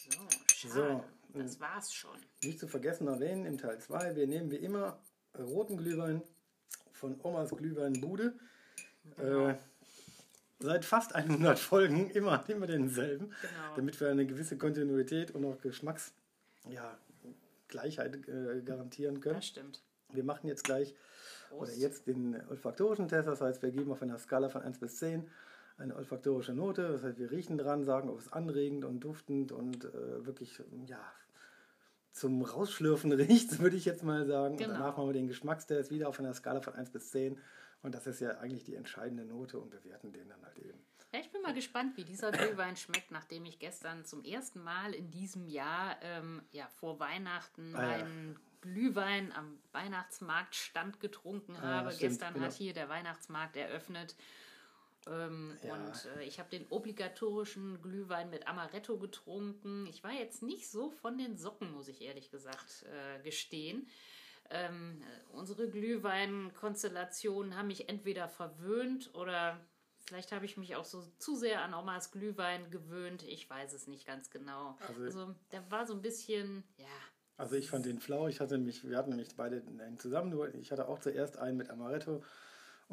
So, 0.10 0.20
schade. 0.54 1.04
So, 1.34 1.40
das 1.40 1.60
war's 1.60 1.94
schon. 1.94 2.18
Nicht 2.44 2.60
zu 2.60 2.68
vergessen 2.68 3.08
erwähnen 3.08 3.46
im 3.46 3.58
Teil 3.58 3.80
2, 3.80 4.16
wir 4.16 4.28
nehmen 4.28 4.52
wie 4.52 4.58
immer 4.58 5.00
roten 5.38 5.78
Glühwein 5.78 6.22
von 6.92 7.20
Omas 7.24 7.50
Glühweinbude. 7.50 8.34
Genau. 9.18 9.50
Äh, 9.50 9.56
seit 10.60 10.86
fast 10.86 11.16
100 11.16 11.60
Folgen 11.60 12.10
immer, 12.12 12.44
immer 12.48 12.68
denselben, 12.68 13.30
genau. 13.42 13.76
damit 13.76 14.00
wir 14.00 14.10
eine 14.10 14.26
gewisse 14.26 14.58
Kontinuität 14.58 15.32
und 15.32 15.46
auch 15.46 15.60
Geschmacksgleichheit 15.62 16.14
ja, 16.68 18.52
äh, 18.52 18.62
garantieren 18.62 19.20
können. 19.20 19.36
Das 19.36 19.48
stimmt. 19.48 19.82
Wir 20.10 20.24
machen 20.24 20.48
jetzt 20.48 20.64
gleich 20.64 20.94
Prost. 21.50 21.62
oder 21.62 21.74
jetzt 21.74 22.08
den 22.08 22.40
olfaktorischen 22.50 23.08
Test. 23.08 23.28
Das 23.28 23.42
heißt, 23.42 23.62
wir 23.62 23.72
geben 23.72 23.92
auf 23.92 24.02
einer 24.02 24.18
Skala 24.18 24.50
von 24.50 24.62
1 24.62 24.80
bis 24.80 24.98
10 24.98 25.30
eine 25.78 25.96
olfaktorische 25.96 26.54
Note. 26.54 26.88
Das 26.90 27.04
heißt, 27.04 27.18
wir 27.18 27.32
riechen 27.32 27.58
dran, 27.58 27.84
sagen, 27.84 28.10
ob 28.10 28.20
es 28.20 28.32
anregend 28.32 28.86
und 28.86 29.00
duftend 29.02 29.52
und 29.52 29.86
äh, 29.86 30.26
wirklich, 30.26 30.62
ja, 30.88 31.00
zum 32.12 32.42
Rausschlürfen 32.44 33.12
riecht, 33.12 33.60
würde 33.60 33.76
ich 33.76 33.86
jetzt 33.86 34.04
mal 34.04 34.26
sagen. 34.26 34.58
Genau. 34.58 34.70
Und 34.70 34.80
danach 34.80 34.98
machen 34.98 35.10
wir 35.10 35.14
den 35.14 35.28
Geschmackstest 35.28 35.92
wieder 35.92 36.10
auf 36.10 36.20
einer 36.20 36.34
Skala 36.34 36.62
von 36.62 36.74
1 36.74 36.92
bis 36.92 37.12
10. 37.12 37.40
Und 37.82 37.96
das 37.96 38.08
ist 38.08 38.22
ja 38.22 38.38
eigentlich 38.38 38.64
die 38.64 38.76
entscheidende 38.76 39.26
Note 39.26 39.60
und 39.60 39.70
bewerten 39.70 40.14
den 40.14 40.30
dann 40.30 40.42
halt 40.44 40.58
eben. 40.60 40.80
Ja, 41.12 41.20
ich 41.20 41.32
bin 41.32 41.42
mal 41.42 41.54
gespannt, 41.54 41.96
wie 41.98 42.06
dieser 42.06 42.32
Glühwein 42.32 42.76
schmeckt, 42.76 43.12
nachdem 43.12 43.46
ich 43.46 43.60
gestern 43.60 44.04
zum 44.06 44.24
ersten 44.24 44.64
Mal 44.64 44.94
in 44.94 45.12
diesem 45.12 45.48
Jahr 45.48 45.98
ähm, 46.02 46.42
ja, 46.52 46.68
vor 46.80 47.00
Weihnachten 47.00 47.76
ah, 47.76 47.82
meinen 47.82 48.34
ja. 48.34 48.40
Glühwein 48.62 49.32
am 49.34 49.60
Weihnachtsmarktstand 49.74 51.00
getrunken 51.00 51.62
habe. 51.62 51.92
Ja, 51.92 51.98
Gestern 52.00 52.34
genau. 52.34 52.46
hat 52.46 52.54
hier 52.54 52.74
der 52.74 52.90
Weihnachtsmarkt 52.90 53.58
eröffnet. 53.58 54.16
Ähm, 55.08 55.58
ja. 55.64 55.74
Und 55.74 56.06
äh, 56.18 56.24
ich 56.24 56.40
habe 56.40 56.50
den 56.50 56.66
obligatorischen 56.70 57.82
Glühwein 57.82 58.30
mit 58.30 58.48
Amaretto 58.48 58.98
getrunken. 58.98 59.86
Ich 59.88 60.04
war 60.04 60.12
jetzt 60.12 60.44
nicht 60.44 60.70
so 60.70 60.90
von 60.90 61.18
den 61.18 61.38
Socken, 61.38 61.72
muss 61.72 61.88
ich 61.88 62.02
ehrlich 62.02 62.32
gesagt 62.32 62.84
äh, 62.84 63.22
gestehen. 63.22 63.88
Ähm, 64.50 65.02
unsere 65.32 65.70
Glühwein-Konstellationen 65.70 67.56
haben 67.58 67.68
mich 67.68 67.90
entweder 67.90 68.28
verwöhnt 68.28 69.14
oder 69.16 69.60
vielleicht 70.06 70.32
habe 70.32 70.46
ich 70.46 70.58
mich 70.58 70.76
auch 70.76 70.86
so 70.86 71.02
zu 71.18 71.36
sehr 71.36 71.62
an 71.62 71.74
Omas 71.74 72.12
Glühwein 72.12 72.70
gewöhnt. 72.70 73.24
Ich 73.24 73.50
weiß 73.50 73.74
es 73.74 73.88
nicht 73.88 74.06
ganz 74.06 74.30
genau. 74.30 74.78
Also, 74.88 75.04
also 75.04 75.36
der 75.52 75.72
war 75.72 75.88
so 75.88 75.94
ein 75.94 76.02
bisschen, 76.02 76.64
ja, 76.78 76.86
also 77.38 77.56
ich 77.56 77.70
fand 77.70 77.86
den 77.86 78.00
flau. 78.00 78.28
Ich 78.28 78.40
hatte 78.40 78.58
mich, 78.58 78.88
wir 78.88 78.98
hatten 78.98 79.10
nämlich 79.10 79.36
beide 79.36 79.64
zusammen. 79.98 80.30
Nur 80.30 80.54
ich 80.56 80.72
hatte 80.72 80.88
auch 80.88 81.00
zuerst 81.00 81.38
einen 81.38 81.58
mit 81.58 81.70
Amaretto 81.70 82.24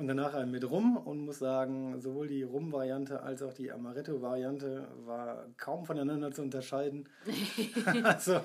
und 0.01 0.09
danach 0.09 0.33
einen 0.33 0.51
mit 0.51 0.69
Rum 0.69 0.97
und 0.97 1.27
muss 1.27 1.41
sagen, 1.41 2.01
sowohl 2.01 2.27
die 2.27 2.43
Rum-Variante 2.43 3.23
als 3.23 3.43
auch 3.43 3.53
die 3.53 3.71
Amaretto-Variante 3.71 4.89
war 5.05 5.45
kaum 5.59 5.85
voneinander 5.85 6.33
zu 6.33 6.41
unterscheiden. 6.41 7.07
also, 8.03 8.41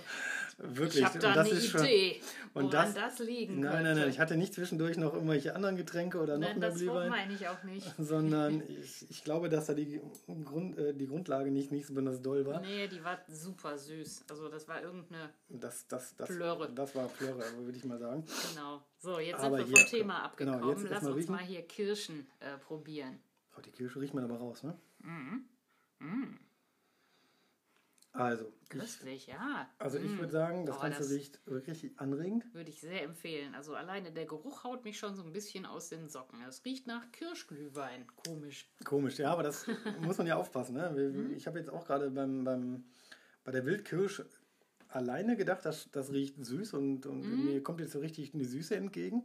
Wirklich. 0.58 1.00
Ich 1.00 1.06
habe 1.06 1.20
da 1.20 1.28
und 1.30 1.36
das 1.36 1.48
eine 1.50 1.58
ist 1.58 1.68
schon, 1.68 1.82
Idee, 1.84 2.22
und 2.54 2.74
das- 2.74 2.94
das, 2.94 3.20
liegen 3.20 3.60
Nein, 3.60 3.84
nein, 3.84 3.98
nein. 3.98 4.10
Ich 4.10 4.20
hatte 4.22 4.38
nicht 4.38 4.54
zwischendurch 4.54 4.96
noch 4.96 5.14
irgendwelche 5.14 5.54
anderen 5.54 5.76
Getränke 5.76 6.18
oder 6.22 6.38
noch 6.38 6.48
Nein, 6.48 6.60
mehr 6.60 6.70
das 6.70 6.80
Glühwein. 6.80 7.10
meine 7.10 7.34
ich 7.34 7.46
auch 7.50 7.62
nicht. 7.64 7.86
sondern 7.98 8.64
ich, 8.70 9.06
ich 9.10 9.24
glaube, 9.26 9.50
dass 9.50 9.66
da 9.66 9.74
die, 9.74 10.00
Grund, 10.46 10.78
äh, 10.78 10.94
die 10.94 11.08
Grundlage 11.08 11.52
nicht, 11.52 11.72
nicht 11.74 11.86
so 11.88 11.94
besonders 11.94 12.22
doll 12.22 12.46
war. 12.46 12.62
Nee, 12.62 12.88
die 12.88 13.04
war 13.04 13.20
super 13.28 13.78
süß. 13.78 14.24
Also 14.30 14.48
das 14.48 14.66
war 14.70 14.82
irgendeine, 14.82 15.30
Das, 15.50 15.86
das, 15.88 16.16
das, 16.16 16.30
Plörre. 16.30 16.72
das 16.74 16.96
war 16.96 17.10
Plörre, 17.10 17.44
würde 17.60 17.78
ich 17.78 17.84
mal 17.84 18.00
sagen. 18.00 18.24
genau. 18.54 18.82
So, 19.00 19.20
jetzt 19.20 19.42
Aber 19.42 19.58
sind 19.58 19.68
wir 19.72 19.76
hier, 19.76 19.88
vom 19.88 20.00
Thema 20.00 20.32
genau, 20.38 20.52
abgekommen. 20.54 20.70
jetzt 20.70 20.84
Lass 20.84 20.92
erstmal 20.92 21.12
uns 21.14 21.22
riechen. 21.22 21.32
mal 21.36 21.44
hier 21.44 21.62
Kirschen 21.64 22.28
äh, 22.40 22.58
probieren. 22.60 23.20
Oh, 23.58 23.62
die 23.62 23.72
Kirsche 23.72 24.00
riecht 24.00 24.14
man 24.14 24.24
aber 24.24 24.38
raus, 24.38 24.64
ne? 24.64 24.74
Mhm. 25.00 25.46
Also, 28.16 28.52
ich, 28.64 28.70
Köstlich, 28.70 29.28
ja. 29.28 29.70
also 29.78 29.98
ich 29.98 30.12
Mm. 30.12 30.20
würde 30.20 30.32
sagen, 30.32 30.66
das 30.66 30.80
Ganze 30.80 31.00
das- 31.00 31.12
riecht 31.12 31.40
wirklich 31.46 31.92
anregend. 31.98 32.46
Würde 32.54 32.70
ich 32.70 32.80
sehr 32.80 33.04
empfehlen. 33.04 33.54
Also 33.56 33.76
alleine 33.76 34.12
der 34.12 34.26
Geruch 34.26 34.64
haut 34.64 34.84
mich 34.86 34.98
schon 34.98 35.16
so 35.16 35.24
ein 35.24 35.34
bisschen 35.34 35.66
aus 35.66 35.90
den 35.90 36.08
Socken. 36.08 36.40
Es 36.48 36.64
riecht 36.66 36.88
nach 36.88 37.12
Kirschglühwein. 37.12 38.06
Komisch. 38.26 38.70
Komisch, 38.86 39.18
ja, 39.20 39.32
aber 39.32 39.44
das 39.44 39.66
muss 40.02 40.18
man 40.18 40.28
ja 40.28 40.36
aufpassen. 40.38 40.76
Ne? 40.76 40.90
Mhm. 41.14 41.32
Ich 41.36 41.46
habe 41.46 41.60
jetzt 41.60 41.70
auch 41.70 41.86
gerade 41.86 42.10
beim, 42.10 42.44
beim, 42.44 42.86
bei 43.44 43.52
der 43.52 43.66
Wildkirsch 43.66 44.24
alleine 44.88 45.36
gedacht, 45.36 45.66
das, 45.66 45.90
das 45.92 46.12
riecht 46.14 46.44
süß 46.46 46.74
und, 46.76 47.06
und 47.06 47.22
Mhm. 47.22 47.46
mir 47.46 47.64
kommt 47.64 47.82
jetzt 47.82 47.92
so 47.92 48.00
richtig 48.00 48.34
eine 48.34 48.46
Süße 48.46 48.76
entgegen. 48.78 49.24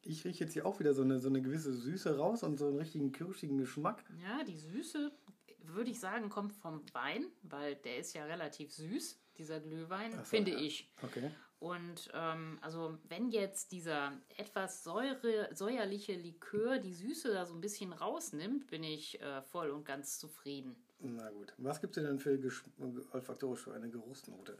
Ich 0.00 0.24
rieche 0.24 0.44
jetzt 0.44 0.54
hier 0.54 0.64
auch 0.64 0.80
wieder 0.80 0.94
so 0.94 1.02
eine, 1.02 1.18
so 1.18 1.28
eine 1.28 1.42
gewisse 1.42 1.72
Süße 1.74 2.16
raus 2.16 2.42
und 2.44 2.56
so 2.58 2.68
einen 2.68 2.78
richtigen 2.78 3.12
kirschigen 3.12 3.58
Geschmack. 3.58 4.02
Ja, 4.22 4.42
die 4.42 4.56
Süße, 4.56 5.12
würde 5.74 5.90
ich 5.90 6.00
sagen, 6.00 6.28
kommt 6.30 6.52
vom 6.52 6.82
Wein, 6.92 7.26
weil 7.42 7.76
der 7.76 7.98
ist 7.98 8.14
ja 8.14 8.24
relativ 8.24 8.72
süß, 8.72 9.20
dieser 9.38 9.60
Glühwein, 9.60 10.12
so, 10.12 10.24
finde 10.24 10.52
ja. 10.52 10.58
ich. 10.58 10.92
Okay. 11.02 11.30
Und 11.58 12.10
ähm, 12.12 12.58
also 12.60 12.98
wenn 13.08 13.30
jetzt 13.30 13.70
dieser 13.70 14.12
etwas 14.36 14.82
säure, 14.82 15.48
säuerliche 15.54 16.14
Likör 16.14 16.78
die 16.78 16.92
Süße 16.92 17.32
da 17.32 17.46
so 17.46 17.54
ein 17.54 17.60
bisschen 17.60 17.92
rausnimmt, 17.92 18.66
bin 18.66 18.82
ich 18.82 19.20
äh, 19.20 19.42
voll 19.42 19.70
und 19.70 19.84
ganz 19.84 20.18
zufrieden. 20.18 20.74
Na 20.98 21.30
gut. 21.30 21.52
Was 21.58 21.80
gibt 21.80 21.96
es 21.96 22.02
denn 22.02 22.18
für 22.18 22.36
Gesch 22.38 22.64
olfaktorisch 23.12 23.60
für 23.60 23.74
eine 23.74 23.88
Geruchsnote? 23.90 24.58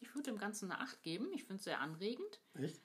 Ich 0.00 0.14
würde 0.14 0.30
dem 0.30 0.38
Ganzen 0.38 0.70
eine 0.70 0.80
8 0.80 1.02
geben. 1.02 1.32
Ich 1.32 1.42
finde 1.44 1.58
es 1.58 1.64
sehr 1.64 1.80
anregend. 1.80 2.40
Echt? 2.54 2.80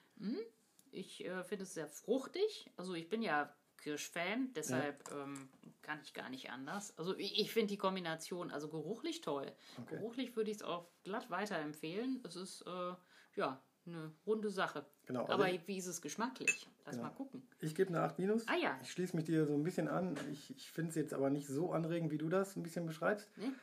Ich 0.90 1.24
äh, 1.24 1.44
finde 1.44 1.64
es 1.64 1.74
sehr 1.74 1.88
fruchtig. 1.88 2.70
Also 2.76 2.94
ich 2.94 3.08
bin 3.08 3.22
ja 3.22 3.54
Kirschfan, 3.88 4.52
deshalb 4.54 5.02
ähm, 5.12 5.48
kann 5.80 5.98
ich 6.02 6.12
gar 6.12 6.28
nicht 6.28 6.50
anders. 6.50 6.96
Also 6.98 7.16
ich, 7.16 7.40
ich 7.40 7.52
finde 7.52 7.68
die 7.68 7.78
Kombination 7.78 8.50
also 8.50 8.68
geruchlich 8.68 9.22
toll. 9.22 9.50
Okay. 9.78 9.96
Geruchlich 9.96 10.36
würde 10.36 10.50
ich 10.50 10.58
es 10.58 10.62
auch 10.62 10.88
glatt 11.04 11.30
weiterempfehlen. 11.30 12.22
Es 12.26 12.36
ist 12.36 12.62
äh, 12.66 12.92
ja 13.36 13.62
eine 13.86 14.12
runde 14.26 14.50
Sache. 14.50 14.84
Genau, 15.06 15.22
also 15.24 15.32
Aber 15.32 15.48
wie 15.66 15.78
ist 15.78 15.86
es 15.86 16.02
geschmacklich? 16.02 16.68
Lass 16.84 16.96
Genau. 16.96 17.08
mal 17.08 17.14
gucken. 17.14 17.42
Ich 17.60 17.74
gebe 17.74 17.88
eine 17.88 18.02
8 18.02 18.18
minus. 18.18 18.46
Ah 18.46 18.56
ja. 18.56 18.78
Ich 18.82 18.90
schließe 18.90 19.16
mich 19.16 19.24
dir 19.24 19.46
so 19.46 19.54
ein 19.54 19.62
bisschen 19.62 19.88
an. 19.88 20.18
Ich, 20.32 20.54
ich 20.54 20.70
finde 20.70 20.90
es 20.90 20.96
jetzt 20.96 21.14
aber 21.14 21.30
nicht 21.30 21.46
so 21.46 21.72
anregend, 21.72 22.10
wie 22.10 22.18
du 22.18 22.28
das 22.28 22.56
ein 22.56 22.62
bisschen 22.62 22.84
beschreibst. 22.84 23.30
Ne? 23.38 23.54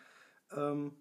Ähm, 0.55 0.95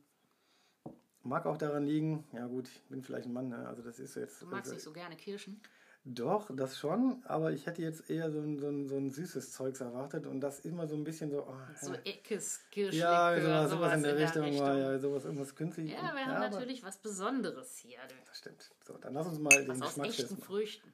mag 1.23 1.47
auch 1.47 1.57
daran 1.57 1.87
liegen, 1.87 2.25
ja 2.33 2.47
gut, 2.47 2.69
ich 2.69 2.83
bin 2.91 3.03
vielleicht 3.03 3.27
ein 3.27 3.33
Mann, 3.33 3.49
ne? 3.49 3.67
also 3.67 3.81
das 3.81 3.99
ist 3.99 4.17
jetzt. 4.17 4.43
Du 4.43 4.47
magst 4.47 4.67
also, 4.67 4.75
nicht 4.75 4.85
so 4.85 4.93
gerne 4.93 5.17
Kirschen. 5.17 5.63
Doch, 6.07 6.51
das 6.55 6.79
schon, 6.79 7.25
aber 7.25 7.53
ich 7.53 7.65
hätte 7.65 7.81
jetzt 7.81 8.11
eher 8.11 8.31
so 8.31 8.39
ein, 8.39 8.59
so 8.59 8.69
ein, 8.69 8.89
so 8.89 8.97
ein 8.97 9.11
süßes 9.11 9.53
Zeugs 9.53 9.81
erwartet 9.81 10.27
und 10.27 10.41
das 10.41 10.61
immer 10.61 10.87
so 10.87 10.97
ein 10.97 11.03
bisschen 11.03 11.31
so. 11.31 11.47
Oh, 11.49 11.57
So 11.81 11.95
Eckes 11.95 12.61
ja 12.75 13.41
sowas, 13.41 13.71
sowas 13.71 13.95
in 13.95 14.03
der 14.03 14.17
in 14.17 14.23
Richtung, 14.23 14.59
war 14.59 14.77
ja 14.77 14.99
sowas 14.99 15.25
irgendwas 15.25 15.57
künstlich. 15.57 15.93
Ja, 15.93 16.15
wir 16.15 16.27
haben 16.27 16.51
natürlich 16.51 16.83
was 16.83 16.99
Besonderes 16.99 17.79
hier. 17.79 18.01
Das 18.27 18.37
stimmt. 18.37 18.71
So, 18.87 18.99
dann 18.99 19.15
lass 19.15 19.29
uns 19.29 19.39
mal 19.39 19.49
den 19.49 19.69
Was 19.69 19.81
aus 19.81 19.89
Geschmack 19.95 20.09
echten. 20.09 20.37
Früchten. 20.37 20.93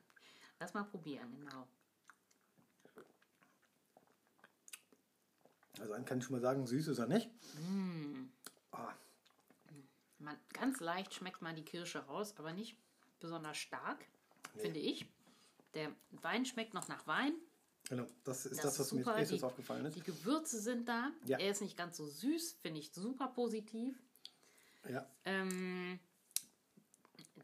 Lass 0.61 0.75
mal 0.75 0.85
probieren, 0.85 1.37
genau. 1.41 1.67
Also 5.81 5.93
einen 5.93 6.05
kann 6.05 6.19
ich 6.19 6.25
schon 6.25 6.37
mal 6.37 6.43
sagen, 6.43 6.67
süß 6.67 6.87
ist 6.87 6.99
er 6.99 7.07
nicht. 7.09 7.29
Mm. 7.59 8.27
Ah, 8.71 8.95
Man, 10.19 10.37
ganz 10.53 10.79
leicht 10.79 11.15
schmeckt 11.15 11.43
man 11.43 11.57
die 11.57 11.65
Kirsche 11.65 11.99
raus, 12.01 12.35
aber 12.39 12.53
nicht 12.53 12.77
besonders 13.19 13.57
stark, 13.57 14.05
finde 14.57 14.81
ich. 14.81 15.07
Der 15.75 15.93
Wein 16.11 16.45
schmeckt 16.45 16.75
noch 16.75 16.89
nach 16.89 17.07
Wein. 17.07 17.33
genau, 17.89 18.07
das 18.25 18.47
ist 18.47 18.57
Das 18.59 18.77
das, 18.77 18.79
was 18.81 18.93
mir 18.93 19.05
super. 19.05 19.17
erstes 19.19 19.39
Die- 19.39 19.45
aufgefallen 19.45 19.85
ist. 19.87 19.95
Die 19.97 20.03
Gewürze 20.03 20.61
sind 20.61 20.89
da. 20.89 21.11
Ja. 21.27 21.39
Er 21.39 21.51
ist 21.51 21.61
nicht 21.63 21.77
ganz 21.77 21.97
so 21.97 22.07
süß, 22.07 22.59
finde 22.61 22.81
ich 22.81 22.93
super 22.93 23.29
positiv. 23.29 23.97
Ja, 24.89 25.07
Ähm, 25.25 25.99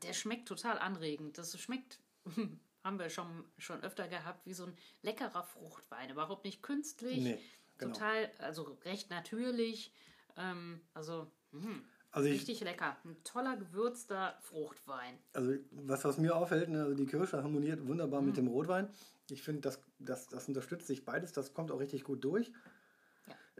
der 0.03 0.13
schmeckt 0.13 0.49
total 0.49 0.79
anregend. 0.79 1.39
Das 1.39 1.59
schmeckt, 1.61 2.01
haben 2.85 2.99
wir 2.99 3.11
schon, 3.11 3.45
schon 3.59 3.83
öfter 3.83 4.09
gehabt, 4.09 4.47
wie 4.47 4.55
so 4.55 4.65
ein 4.65 4.77
leckerer 5.03 5.45
Fruchtwein. 5.45 6.11
Überhaupt 6.11 6.45
nicht 6.45 6.63
künstlich. 6.63 7.19
Nee, 7.19 7.39
genau. 7.79 7.93
Total, 7.93 8.31
also 8.39 8.63
recht 8.85 9.11
natürlich. 9.11 9.93
Ähm, 10.37 10.81
also 10.95 11.31
hm, 11.53 11.85
Also 12.17 12.31
ich, 12.31 12.37
richtig 12.37 12.61
lecker. 12.63 12.97
Ein 13.05 13.15
toller 13.25 13.59
gewürzter 13.59 14.39
Fruchtwein. 14.41 15.19
Also 15.35 15.53
was, 15.71 16.03
was 16.03 16.17
mir 16.17 16.35
auffällt, 16.35 16.71
ne, 16.71 16.83
also 16.85 16.95
die 16.95 17.05
Kirsche 17.05 17.43
harmoniert 17.43 17.87
wunderbar 17.87 18.23
Mhm. 18.23 18.29
mit 18.29 18.37
dem 18.39 18.47
Rotwein. 18.49 18.89
Ich 19.29 19.43
finde, 19.43 19.61
das, 19.61 19.83
das, 19.99 20.27
das 20.29 20.49
unterstützt 20.49 20.87
sich 20.87 21.05
beides, 21.05 21.33
das 21.33 21.53
kommt 21.53 21.71
auch 21.71 21.79
richtig 21.79 22.05
gut 22.05 22.25
durch. 22.25 22.51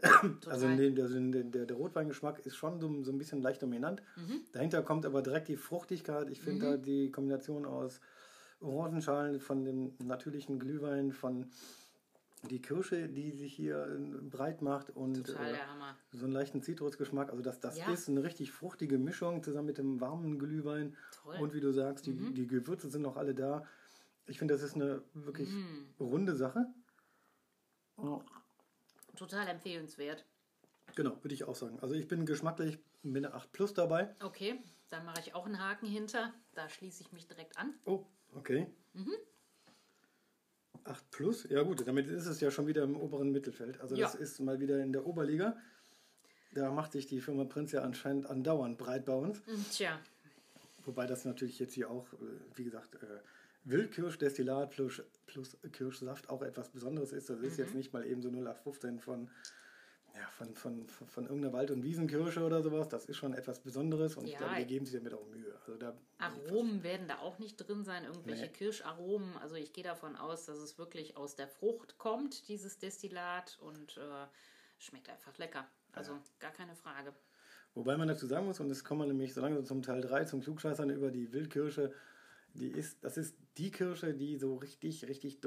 Total. 0.01 0.31
Also 0.49 0.65
in 0.65 0.77
dem, 0.77 0.95
der, 0.95 1.07
der, 1.43 1.65
der, 1.67 1.77
Rotweingeschmack 1.77 2.39
ist 2.47 2.55
schon 2.55 2.79
so, 2.79 3.03
so 3.03 3.11
ein 3.11 3.19
bisschen 3.19 3.43
leicht 3.43 3.61
dominant. 3.61 4.01
Mhm. 4.15 4.41
Dahinter 4.53 4.81
kommt 4.81 5.05
aber 5.05 5.21
direkt 5.21 5.49
die 5.49 5.57
Fruchtigkeit. 5.57 6.29
Ich 6.31 6.41
finde 6.41 6.65
da 6.65 6.77
die 6.77 7.11
Kombination 7.11 7.63
aus 7.65 8.01
Orangenschalen, 8.59 9.39
von 9.39 9.65
dem 9.65 9.93
natürlichen 9.99 10.57
Glühwein, 10.57 11.11
von 11.11 11.45
die 12.43 12.61
Kirsche, 12.61 13.09
die 13.09 13.31
sich 13.31 13.53
hier 13.55 13.87
äh, 13.87 13.97
breit 14.21 14.61
macht 14.61 14.89
und 14.91 15.27
äh, 15.29 15.57
so 16.11 16.25
einen 16.25 16.33
leichten 16.33 16.61
Zitrusgeschmack. 16.61 17.29
Also 17.29 17.41
das, 17.41 17.59
das 17.59 17.77
Ja. 17.77 17.91
ist 17.91 18.07
eine 18.09 18.23
richtig 18.23 18.51
fruchtige 18.51 18.97
Mischung 18.97 19.43
zusammen 19.43 19.67
mit 19.67 19.77
dem 19.77 19.99
warmen 19.99 20.37
Glühwein. 20.39 20.95
Toll. 21.23 21.37
Und 21.39 21.53
wie 21.53 21.59
du 21.61 21.71
sagst, 21.73 22.05
die, 22.05 22.13
Mhm. 22.13 22.33
die 22.35 22.47
Gewürze 22.47 22.89
sind 22.89 23.01
noch 23.01 23.17
alle 23.17 23.33
da. 23.33 23.65
Ich 24.27 24.37
finde, 24.39 24.53
das 24.53 24.61
ist 24.63 24.75
eine 24.75 25.01
wirklich 25.13 25.49
Mm, 25.49 25.85
runde 25.99 26.35
Sache. 26.35 26.65
total 29.15 29.47
empfehlenswert. 29.47 30.25
Genau, 30.95 31.17
würde 31.23 31.33
ich 31.33 31.43
auch 31.45 31.55
sagen. 31.55 31.79
Also 31.81 31.95
ich 31.95 32.07
bin 32.07 32.25
geschmacklich 32.25 32.77
mit 33.03 33.25
einer 33.25 33.33
8 33.35 33.51
Plus 33.51 33.73
dabei. 33.73 34.13
Okay, 34.23 34.59
dann 34.89 35.05
mache 35.05 35.19
ich 35.21 35.33
auch 35.35 35.45
einen 35.45 35.59
Haken 35.59 35.87
hinter. 35.87 36.33
Da 36.53 36.69
schließe 36.69 37.01
ich 37.01 37.11
mich 37.11 37.27
direkt 37.27 37.57
an. 37.57 37.73
Oh, 37.85 38.05
okay. 38.35 38.67
Mhm. 38.93 39.13
8 40.85 41.11
Plus, 41.11 41.47
ja 41.49 41.61
gut, 41.63 41.87
damit 41.87 42.07
ist 42.07 42.25
es 42.27 42.39
ja 42.41 42.51
schon 42.51 42.67
wieder 42.67 42.83
im 42.83 42.95
oberen 42.95 43.31
Mittelfeld. 43.31 43.79
Also 43.81 43.95
das 43.95 44.13
Ja. 44.13 44.19
ist 44.19 44.39
mal 44.39 44.59
wieder 44.59 44.79
in 44.81 44.91
der 44.93 45.05
Oberliga. 45.05 45.57
Da 46.53 46.71
macht 46.71 46.93
sich 46.93 47.05
die 47.07 47.19
Firma 47.21 47.43
Prinz 47.45 47.71
ja 47.71 47.81
anscheinend 47.81 48.25
andauernd 48.27 48.77
breit 48.77 49.05
bei 49.05 49.13
uns. 49.13 49.39
Mm, 49.45 49.69
Tja, 49.71 49.99
Wobei 50.85 51.05
das 51.05 51.25
natürlich 51.25 51.59
jetzt 51.59 51.73
hier 51.73 51.89
auch, 51.91 52.11
äh, 52.13 52.17
wie 52.55 52.63
gesagt, 52.63 52.95
äh, 52.95 53.19
Wildkirschdestillat 53.65 54.71
plus, 54.71 55.01
plus 55.25 55.57
Kirschsaft 55.73 56.29
auch 56.29 56.41
etwas 56.41 56.69
Besonderes 56.69 57.11
ist. 57.11 57.29
Das 57.29 57.39
Mhm. 57.39 57.43
ist 57.45 57.57
jetzt 57.57 57.75
nicht 57.75 57.91
mal 57.93 58.05
eben 58.05 58.21
so 58.21 58.29
0815 58.29 58.99
von, 58.99 59.29
ja, 60.17 60.27
von, 60.31 60.55
von, 60.55 60.87
von, 60.87 61.25
irgendeiner 61.25 61.53
Wald- 61.53 61.71
und 61.71 61.83
Wiesenkirsche 61.83 62.43
oder 62.43 62.63
sowas. 62.63 62.89
Das 62.89 63.05
ist 63.05 63.17
schon 63.17 63.33
etwas 63.33 63.59
Besonderes 63.59 64.15
und 64.15 64.25
ich 64.25 64.33
Ja. 64.33 64.39
glaube, 64.39 64.55
die 64.57 64.65
geben 64.65 64.85
sich 64.85 64.95
damit 64.95 65.13
auch 65.13 65.27
Mühe. 65.27 65.55
Also 65.59 65.77
da, 65.77 65.95
Aromen 66.17 66.81
werden 66.83 67.07
da 67.07 67.19
auch 67.19 67.37
nicht 67.39 67.57
drin 67.57 67.83
sein, 67.83 68.03
irgendwelche 68.03 68.45
Nee. 68.45 68.51
Kirscharomen. 68.51 69.37
Also 69.37 69.55
ich 69.55 69.73
gehe 69.73 69.83
davon 69.83 70.15
aus, 70.15 70.45
dass 70.45 70.57
es 70.57 70.77
wirklich 70.77 71.17
aus 71.17 71.35
der 71.35 71.47
Frucht 71.47 71.97
kommt, 71.97 72.47
dieses 72.47 72.79
Destillat, 72.79 73.59
und 73.61 73.97
äh, 73.97 74.25
schmeckt 74.79 75.09
einfach 75.09 75.37
lecker. 75.37 75.67
Also 75.91 76.13
gar 76.39 76.51
keine 76.51 76.75
Frage. 76.75 77.13
Wobei 77.73 77.95
man 77.97 78.07
dazu 78.07 78.25
sagen 78.25 78.45
muss, 78.45 78.59
und 78.59 78.69
das 78.69 78.83
kommen 78.83 79.01
wir 79.01 79.07
nämlich 79.07 79.33
so 79.33 79.41
langsam 79.41 79.65
zum 79.65 79.81
Teil 79.83 80.01
3, 80.01 80.25
zum 80.25 80.41
Klugscheißern 80.41 80.89
über 80.89 81.11
die 81.11 81.31
Wildkirsche, 81.31 81.93
die 82.53 82.69
ist, 82.69 83.03
das 83.03 83.17
ist 83.17 83.37
die 83.57 83.69
Kirsche, 83.71 84.13
die 84.15 84.37
so 84.37 84.55
richtig, 84.55 85.07
richtig 85.07 85.41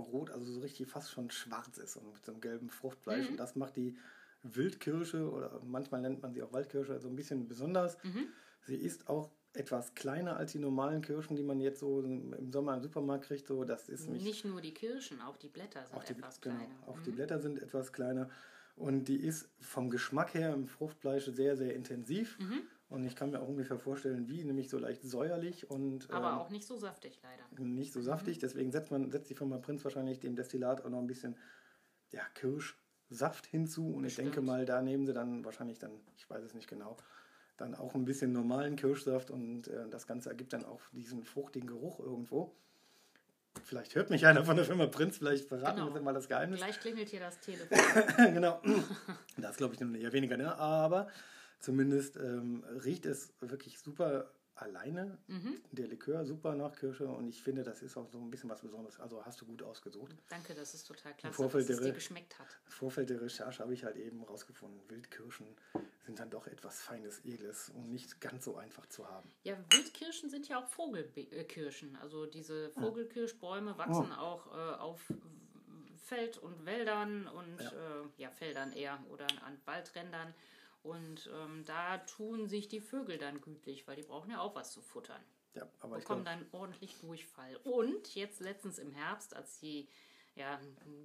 dunkelrot, 0.00 0.30
also 0.30 0.52
so 0.52 0.60
richtig 0.60 0.88
fast 0.88 1.10
schon 1.10 1.30
schwarz 1.30 1.78
ist 1.78 1.96
und 1.96 2.12
mit 2.12 2.24
so 2.24 2.32
einem 2.32 2.40
gelben 2.40 2.70
Fruchtfleisch. 2.70 3.26
Mhm. 3.26 3.32
Und 3.32 3.36
das 3.40 3.56
macht 3.56 3.76
die 3.76 3.96
Wildkirsche 4.42 5.30
oder 5.30 5.60
manchmal 5.64 6.00
nennt 6.00 6.22
man 6.22 6.32
sie 6.32 6.42
auch 6.42 6.52
Waldkirsche 6.52 6.98
so 7.00 7.08
ein 7.08 7.16
bisschen 7.16 7.46
besonders. 7.46 7.96
Mhm. 8.02 8.26
Sie 8.62 8.76
ist 8.76 9.08
auch 9.08 9.30
etwas 9.52 9.94
kleiner 9.94 10.36
als 10.36 10.52
die 10.52 10.58
normalen 10.58 11.02
Kirschen, 11.02 11.36
die 11.36 11.42
man 11.42 11.60
jetzt 11.60 11.80
so 11.80 12.00
im 12.00 12.52
Sommer 12.52 12.74
im 12.74 12.82
Supermarkt 12.82 13.24
kriegt. 13.24 13.46
So, 13.48 13.64
das 13.64 13.88
ist 13.88 14.04
nämlich 14.06 14.22
Nicht 14.22 14.44
nur 14.44 14.60
die 14.60 14.72
Kirschen, 14.72 15.20
auch 15.20 15.36
die 15.36 15.48
Blätter 15.48 15.84
sind 15.84 15.96
auch 15.96 16.04
die, 16.04 16.12
etwas 16.12 16.40
genau, 16.40 16.56
kleiner. 16.56 16.74
auch 16.86 16.96
Mhm. 16.98 17.02
die 17.04 17.10
Blätter 17.10 17.40
sind 17.40 17.60
etwas 17.60 17.92
kleiner. 17.92 18.30
Und 18.76 19.08
die 19.08 19.16
ist 19.16 19.48
vom 19.60 19.90
Geschmack 19.90 20.34
her 20.34 20.54
im 20.54 20.66
Fruchtfleisch 20.66 21.26
sehr, 21.26 21.56
sehr 21.56 21.74
intensiv. 21.74 22.38
Mhm. 22.38 22.62
Und 22.90 23.04
ich 23.04 23.14
kann 23.14 23.30
mir 23.30 23.40
auch 23.40 23.46
ungefähr 23.46 23.78
vorstellen, 23.78 24.28
wie, 24.28 24.42
nämlich 24.42 24.68
so 24.68 24.76
leicht 24.76 25.04
säuerlich 25.04 25.70
und 25.70 26.10
Aber 26.10 26.30
ähm, 26.30 26.38
auch 26.38 26.50
nicht 26.50 26.66
so 26.66 26.76
saftig 26.76 27.20
leider. 27.22 27.64
nicht 27.64 27.92
so 27.92 28.02
saftig. 28.02 28.40
Deswegen 28.40 28.72
setzt, 28.72 28.90
man, 28.90 29.12
setzt 29.12 29.30
die 29.30 29.36
Firma 29.36 29.58
Prinz 29.58 29.84
wahrscheinlich 29.84 30.18
dem 30.18 30.34
Destillat 30.34 30.84
auch 30.84 30.90
noch 30.90 30.98
ein 30.98 31.06
bisschen 31.06 31.36
ja, 32.10 32.22
Kirschsaft 32.34 33.46
hinzu. 33.46 33.86
Und 33.86 34.04
ich 34.04 34.16
Bestimmt. 34.16 34.34
denke 34.34 34.42
mal, 34.42 34.66
da 34.66 34.82
nehmen 34.82 35.06
sie 35.06 35.12
dann 35.12 35.44
wahrscheinlich 35.44 35.78
dann, 35.78 35.92
ich 36.16 36.28
weiß 36.28 36.42
es 36.42 36.52
nicht 36.52 36.66
genau, 36.66 36.96
dann 37.56 37.76
auch 37.76 37.94
ein 37.94 38.04
bisschen 38.04 38.32
normalen 38.32 38.74
Kirschsaft 38.74 39.30
und 39.30 39.68
äh, 39.68 39.88
das 39.88 40.08
Ganze 40.08 40.30
ergibt 40.30 40.52
dann 40.52 40.64
auch 40.64 40.80
diesen 40.90 41.22
fruchtigen 41.22 41.68
Geruch 41.68 42.00
irgendwo. 42.00 42.56
Vielleicht 43.64 43.94
hört 43.94 44.10
mich 44.10 44.26
einer 44.26 44.44
von 44.44 44.56
der 44.56 44.64
Firma 44.64 44.86
Prinz, 44.86 45.18
vielleicht 45.18 45.46
verraten 45.46 45.78
genau. 45.78 45.94
wir 45.94 46.00
mal 46.02 46.14
das 46.14 46.28
Geheimnis. 46.28 46.58
Gleich 46.58 46.80
klingelt 46.80 47.08
hier 47.08 47.20
das 47.20 47.38
Telefon. 47.40 47.78
genau. 48.34 48.60
Das 49.36 49.56
glaube 49.56 49.74
ich 49.74 49.80
nun 49.80 49.94
eher 49.94 50.12
weniger, 50.12 50.36
ne? 50.36 50.56
aber 50.56 51.08
zumindest 51.60 52.16
ähm, 52.16 52.64
riecht 52.84 53.06
es 53.06 53.32
wirklich 53.40 53.78
super 53.78 54.30
alleine. 54.60 55.18
Mhm. 55.26 55.60
Der 55.72 55.86
Likör 55.88 56.24
super 56.24 56.54
nach 56.54 56.76
Kirsche 56.76 57.08
und 57.08 57.28
ich 57.28 57.42
finde, 57.42 57.62
das 57.62 57.82
ist 57.82 57.96
auch 57.96 58.08
so 58.10 58.18
ein 58.18 58.30
bisschen 58.30 58.50
was 58.50 58.60
Besonderes. 58.60 59.00
Also 59.00 59.24
hast 59.24 59.40
du 59.40 59.46
gut 59.46 59.62
ausgesucht. 59.62 60.14
Danke, 60.28 60.54
das 60.54 60.74
ist 60.74 60.86
total 60.86 61.14
klasse, 61.14 61.34
Vorfeld 61.34 61.68
dass 61.68 61.76
es 61.76 61.82
dir 61.82 61.92
geschmeckt 61.92 62.38
hat. 62.38 62.48
Im 62.66 62.72
Vorfeld 62.72 63.10
der 63.10 63.20
Recherche 63.20 63.62
habe 63.62 63.72
ich 63.74 63.84
halt 63.84 63.96
eben 63.96 64.22
rausgefunden, 64.22 64.80
Wildkirschen 64.88 65.46
sind 66.04 66.18
dann 66.18 66.30
doch 66.30 66.46
etwas 66.46 66.80
Feines, 66.80 67.20
Edles 67.24 67.70
und 67.70 67.90
nicht 67.90 68.20
ganz 68.20 68.44
so 68.44 68.56
einfach 68.56 68.86
zu 68.86 69.08
haben. 69.08 69.30
Ja, 69.44 69.56
Wildkirschen 69.70 70.30
sind 70.30 70.48
ja 70.48 70.62
auch 70.62 70.68
Vogelkirschen. 70.68 71.96
Also 71.96 72.26
diese 72.26 72.70
Vogelkirschbäume 72.70 73.78
wachsen 73.78 74.10
oh. 74.10 74.20
auch 74.20 74.46
äh, 74.46 74.76
auf 74.78 75.00
Feld 76.04 76.38
und 76.38 76.66
Wäldern 76.66 77.28
und 77.28 77.60
ja. 77.60 77.70
Äh, 77.70 78.08
ja, 78.16 78.30
Feldern 78.30 78.72
eher 78.72 78.98
oder 79.10 79.26
an 79.44 79.56
Waldrändern. 79.64 80.34
Und 80.82 81.30
ähm, 81.34 81.64
da 81.66 81.98
tun 81.98 82.46
sich 82.46 82.68
die 82.68 82.80
Vögel 82.80 83.18
dann 83.18 83.40
gütlich, 83.40 83.86
weil 83.86 83.96
die 83.96 84.02
brauchen 84.02 84.30
ja 84.30 84.40
auch 84.40 84.54
was 84.54 84.72
zu 84.72 84.80
futtern. 84.80 85.22
Ja, 85.54 85.68
aber 85.80 85.98
bekommen 85.98 86.24
dann 86.24 86.46
ordentlich 86.52 86.98
Durchfall. 87.00 87.56
Und 87.64 88.14
jetzt 88.14 88.40
letztens 88.40 88.78
im 88.78 88.92
Herbst, 88.92 89.34
als 89.34 89.58
die, 89.58 89.88
ja, 90.36 90.60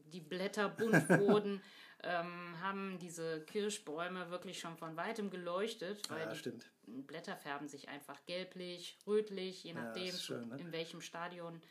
die 0.06 0.22
Blätter 0.22 0.70
bunt 0.70 1.10
wurden, 1.20 1.62
ähm, 2.04 2.60
haben 2.62 3.00
diese 3.00 3.44
Kirschbäume 3.46 4.30
wirklich 4.30 4.60
schon 4.60 4.78
von 4.78 4.96
weitem 4.96 5.30
geleuchtet, 5.30 6.10
weil 6.10 6.22
ja, 6.22 6.30
die 6.30 6.38
stimmt. 6.38 6.72
Blätter 6.86 7.36
färben 7.36 7.68
sich 7.68 7.90
einfach 7.90 8.24
gelblich, 8.26 9.00
rötlich, 9.08 9.64
je 9.64 9.74
nachdem, 9.74 10.06
ja, 10.06 10.14
schön, 10.14 10.50
ne? 10.50 10.58
in 10.58 10.72
welchem 10.72 11.02
Stadion. 11.02 11.62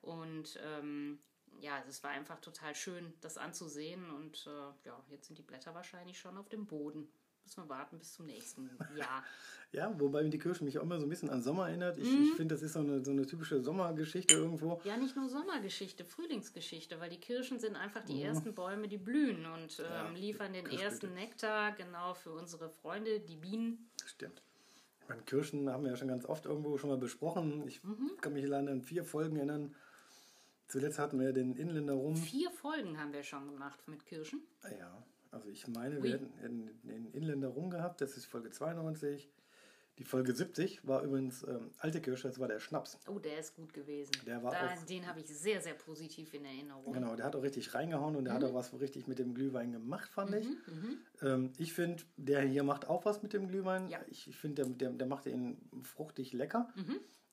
Und 0.00 0.58
ähm, 0.62 1.18
ja, 1.60 1.82
es 1.88 2.02
war 2.04 2.10
einfach 2.10 2.40
total 2.40 2.74
schön, 2.74 3.12
das 3.20 3.36
anzusehen. 3.36 4.10
Und 4.10 4.46
äh, 4.46 4.86
ja, 4.86 5.04
jetzt 5.08 5.26
sind 5.26 5.38
die 5.38 5.42
Blätter 5.42 5.74
wahrscheinlich 5.74 6.18
schon 6.18 6.38
auf 6.38 6.48
dem 6.48 6.66
Boden 6.66 7.08
müssen 7.44 7.62
wir 7.62 7.68
warten 7.68 7.98
bis 7.98 8.12
zum 8.12 8.26
nächsten 8.26 8.70
Jahr. 8.96 9.24
ja, 9.72 9.94
wobei 10.00 10.24
die 10.24 10.38
Kirsche 10.38 10.64
mich 10.64 10.78
auch 10.78 10.82
immer 10.82 10.98
so 10.98 11.06
ein 11.06 11.08
bisschen 11.08 11.30
an 11.30 11.42
Sommer 11.42 11.68
erinnert. 11.68 11.98
Ich, 11.98 12.10
mhm. 12.10 12.24
ich 12.24 12.32
finde, 12.34 12.54
das 12.54 12.62
ist 12.62 12.72
so 12.72 12.80
eine, 12.80 13.04
so 13.04 13.10
eine 13.10 13.26
typische 13.26 13.60
Sommergeschichte 13.60 14.34
irgendwo. 14.34 14.80
Ja, 14.84 14.96
nicht 14.96 15.16
nur 15.16 15.28
Sommergeschichte, 15.28 16.04
Frühlingsgeschichte, 16.04 17.00
weil 17.00 17.10
die 17.10 17.20
Kirschen 17.20 17.58
sind 17.58 17.76
einfach 17.76 18.04
die 18.04 18.14
mhm. 18.14 18.22
ersten 18.22 18.54
Bäume, 18.54 18.88
die 18.88 18.98
blühen 18.98 19.46
und 19.46 19.80
ähm, 19.80 19.86
ja, 19.90 20.08
liefern 20.10 20.52
den 20.52 20.66
ersten 20.66 21.14
Nektar 21.14 21.72
genau 21.72 22.14
für 22.14 22.32
unsere 22.32 22.70
Freunde, 22.70 23.20
die 23.20 23.36
Bienen. 23.36 23.90
Stimmt. 24.04 24.42
Ich 25.02 25.08
meine, 25.08 25.22
Kirschen 25.22 25.68
haben 25.68 25.84
wir 25.84 25.90
ja 25.90 25.96
schon 25.96 26.08
ganz 26.08 26.24
oft 26.24 26.46
irgendwo 26.46 26.78
schon 26.78 26.88
mal 26.88 26.96
besprochen. 26.96 27.66
Ich 27.68 27.84
mhm. 27.84 28.12
kann 28.20 28.32
mich 28.32 28.46
leider 28.46 28.72
an 28.72 28.80
vier 28.80 29.04
Folgen 29.04 29.36
erinnern. 29.36 29.74
Zuletzt 30.66 30.98
hatten 30.98 31.20
wir 31.20 31.32
den 31.32 31.54
Inländer 31.56 31.92
rum. 31.92 32.16
Vier 32.16 32.50
Folgen 32.50 32.98
haben 32.98 33.12
wir 33.12 33.22
schon 33.22 33.46
gemacht 33.46 33.86
mit 33.86 34.06
Kirschen. 34.06 34.40
Ja. 34.78 35.04
Also 35.34 35.48
ich 35.48 35.66
meine, 35.68 35.96
oui. 35.96 36.04
wir 36.04 36.12
hätten 36.12 36.70
den 36.84 37.10
Inländer 37.12 37.48
rum 37.48 37.70
gehabt, 37.70 38.00
das 38.00 38.16
ist 38.16 38.26
Folge 38.26 38.50
92. 38.50 39.28
Die 39.98 40.04
Folge 40.04 40.34
70 40.34 40.88
war 40.88 41.02
übrigens 41.02 41.44
ähm, 41.44 41.70
Alte 41.78 42.00
Kirsche, 42.00 42.26
das 42.26 42.40
war 42.40 42.48
der 42.48 42.58
Schnaps. 42.58 42.98
Oh, 43.06 43.20
der 43.20 43.38
ist 43.38 43.54
gut 43.54 43.72
gewesen. 43.72 44.10
Der 44.26 44.42
war 44.42 44.50
da, 44.50 44.72
auch, 44.72 44.86
den 44.86 45.06
habe 45.06 45.20
ich 45.20 45.26
sehr, 45.26 45.60
sehr 45.60 45.74
positiv 45.74 46.34
in 46.34 46.44
Erinnerung. 46.44 46.92
Genau, 46.92 47.14
der 47.14 47.26
hat 47.26 47.36
auch 47.36 47.42
richtig 47.42 47.74
reingehauen 47.74 48.16
und 48.16 48.24
der 48.24 48.34
mhm. 48.34 48.38
hat 48.38 48.50
auch 48.50 48.54
was 48.54 48.80
richtig 48.80 49.06
mit 49.06 49.20
dem 49.20 49.34
Glühwein 49.34 49.70
gemacht, 49.70 50.10
fand 50.10 50.32
mhm, 50.32 50.36
ich. 50.36 50.48
Mhm. 50.48 50.98
Ähm, 51.22 51.52
ich 51.58 51.72
finde, 51.72 52.02
der 52.16 52.40
hier 52.42 52.64
macht 52.64 52.88
auch 52.88 53.04
was 53.04 53.22
mit 53.22 53.32
dem 53.34 53.46
Glühwein. 53.46 53.88
Ja. 53.88 54.00
Ich, 54.08 54.26
ich 54.26 54.36
finde, 54.36 54.64
der, 54.64 54.72
der, 54.72 54.90
der 54.90 55.06
macht 55.06 55.26
ihn 55.26 55.58
fruchtig 55.84 56.32
lecker. 56.32 56.72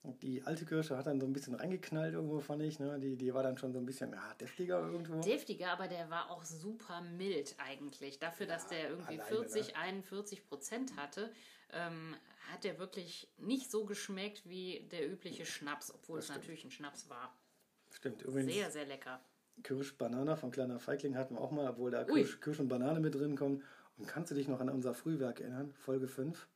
Die 0.03 0.41
alte 0.43 0.65
Kirsche 0.65 0.97
hat 0.97 1.05
dann 1.05 1.19
so 1.19 1.27
ein 1.27 1.33
bisschen 1.33 1.53
reingeknallt 1.53 2.15
irgendwo, 2.15 2.39
fand 2.39 2.63
ich. 2.63 2.79
Ne? 2.79 2.99
Die, 2.99 3.15
die 3.15 3.33
war 3.35 3.43
dann 3.43 3.57
schon 3.59 3.71
so 3.71 3.77
ein 3.77 3.85
bisschen 3.85 4.11
ja, 4.13 4.33
deftiger 4.33 4.79
irgendwo. 4.79 5.21
Deftiger, 5.21 5.71
aber 5.71 5.87
der 5.87 6.09
war 6.09 6.31
auch 6.31 6.43
super 6.43 7.01
mild 7.01 7.55
eigentlich. 7.59 8.17
Dafür, 8.17 8.47
ja, 8.47 8.53
dass 8.53 8.65
der 8.65 8.89
irgendwie 8.89 9.19
alleine, 9.19 9.43
40, 9.43 9.67
ne? 9.67 9.75
41 9.75 10.45
Prozent 10.47 10.95
hatte, 10.97 11.31
ähm, 11.71 12.15
hat 12.51 12.63
der 12.63 12.79
wirklich 12.79 13.31
nicht 13.37 13.69
so 13.69 13.85
geschmeckt 13.85 14.49
wie 14.49 14.87
der 14.91 15.07
übliche 15.07 15.45
Schnaps, 15.45 15.93
obwohl 15.93 16.17
das 16.17 16.25
es 16.25 16.31
stimmt. 16.31 16.43
natürlich 16.43 16.63
ein 16.65 16.71
Schnaps 16.71 17.07
war. 17.07 17.37
Stimmt, 17.91 18.23
übrigens. 18.23 18.51
Sehr, 18.51 18.71
sehr 18.71 18.85
lecker. 18.85 19.21
Kirsch 19.61 19.95
Banana 19.97 20.35
von 20.35 20.49
Kleiner 20.49 20.79
Feigling 20.79 21.15
hatten 21.15 21.35
wir 21.35 21.41
auch 21.41 21.51
mal, 21.51 21.69
obwohl 21.69 21.91
da 21.91 22.05
Kirsch, 22.05 22.39
Kirsch 22.41 22.59
und 22.59 22.69
Banane 22.69 22.99
mit 22.99 23.13
drin 23.13 23.35
kommen. 23.35 23.63
Und 23.97 24.07
kannst 24.07 24.31
du 24.31 24.35
dich 24.35 24.47
noch 24.47 24.61
an 24.61 24.69
unser 24.69 24.95
Frühwerk 24.95 25.41
erinnern? 25.41 25.71
Folge 25.73 26.07
5? 26.07 26.47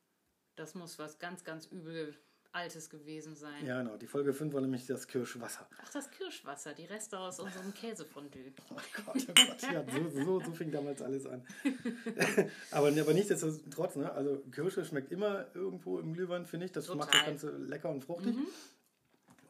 Das 0.56 0.74
muss 0.74 0.98
was 0.98 1.20
ganz, 1.20 1.44
ganz 1.44 1.68
übel 1.68 2.18
Altes 2.56 2.90
gewesen 2.90 3.36
sein. 3.36 3.66
Ja, 3.66 3.82
genau. 3.82 3.98
Die 3.98 4.08
Folge 4.08 4.34
5 4.34 4.54
war 4.54 4.62
nämlich 4.62 4.88
das 4.88 5.08
Kirschwasser. 5.08 5.68
Ach, 5.84 5.92
das 5.92 6.10
Kirschwasser, 6.10 6.74
die 6.74 6.86
Reste 6.86 7.20
aus 7.20 7.40
unserem 7.40 7.74
Käsefondue. 7.74 8.42
Oh 8.70 8.76
Gott, 9.06 9.28
oh 9.30 9.34
Gott, 9.48 9.62
ja, 9.62 9.84
so, 9.88 10.24
so, 10.24 10.40
so 10.40 10.52
fing 10.52 10.72
damals 10.72 11.02
alles 11.02 11.26
an. 11.28 11.46
aber, 12.72 12.88
aber 12.88 13.14
nichtsdestotrotz, 13.14 13.96
ne? 13.98 14.12
also 14.12 14.42
Kirsche 14.52 14.86
schmeckt 14.86 15.12
immer 15.12 15.46
irgendwo 15.54 16.00
im 16.00 16.14
Glühwein, 16.14 16.46
finde 16.46 16.66
ich. 16.66 16.72
Das 16.72 16.86
Total. 16.86 17.00
macht 17.06 17.14
das 17.14 17.26
Ganze 17.26 17.58
lecker 17.58 17.90
und 17.90 18.04
fruchtig. 18.04 18.36
Mhm. 18.36 18.48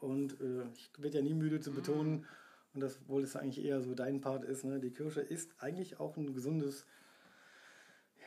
Und 0.01 0.41
äh, 0.41 0.63
ich 0.75 0.91
werde 0.97 1.17
ja 1.17 1.23
nie 1.23 1.33
müde 1.33 1.59
zu 1.59 1.71
betonen, 1.71 2.11
mhm. 2.11 2.25
und 2.73 2.81
das, 2.81 2.99
obwohl 3.01 3.23
es 3.23 3.35
eigentlich 3.35 3.63
eher 3.63 3.81
so 3.81 3.93
dein 3.93 4.21
Part 4.21 4.43
ist, 4.43 4.65
ne? 4.65 4.79
die 4.79 4.91
Kirsche 4.91 5.21
ist 5.21 5.51
eigentlich 5.59 5.99
auch 5.99 6.17
ein 6.17 6.33
gesundes 6.33 6.85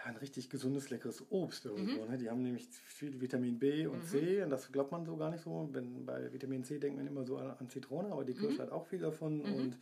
ein 0.09 0.17
richtig 0.17 0.49
gesundes, 0.49 0.91
leckeres 0.91 1.25
Obst 1.31 1.67
irgendwo. 1.67 2.05
Mhm. 2.05 2.11
Ne? 2.11 2.19
Die 2.19 2.31
haben 2.31 2.43
nämlich 2.43 2.67
viel 2.69 3.21
Vitamin 3.21 3.59
B 3.59 3.87
und 3.87 4.03
mhm. 4.03 4.07
C 4.07 4.43
und 4.43 4.51
das 4.51 4.73
glaubt 4.73 4.91
man 4.91 5.05
so 5.05 5.17
gar 5.17 5.31
nicht 5.31 5.43
so. 5.43 5.69
Wenn, 5.73 6.05
bei 6.07 6.33
Vitamin 6.33 6.65
C 6.65 6.79
denkt 6.79 6.97
man 6.97 7.07
immer 7.07 7.25
so 7.25 7.37
an, 7.37 7.51
an 7.51 7.69
Zitrone, 7.69 8.11
aber 8.11 8.25
die 8.25 8.35
Kirsche 8.35 8.57
mhm. 8.57 8.63
hat 8.63 8.73
auch 8.73 8.87
viel 8.87 9.01
davon 9.01 9.39
mhm. 9.39 9.55
und 9.55 9.79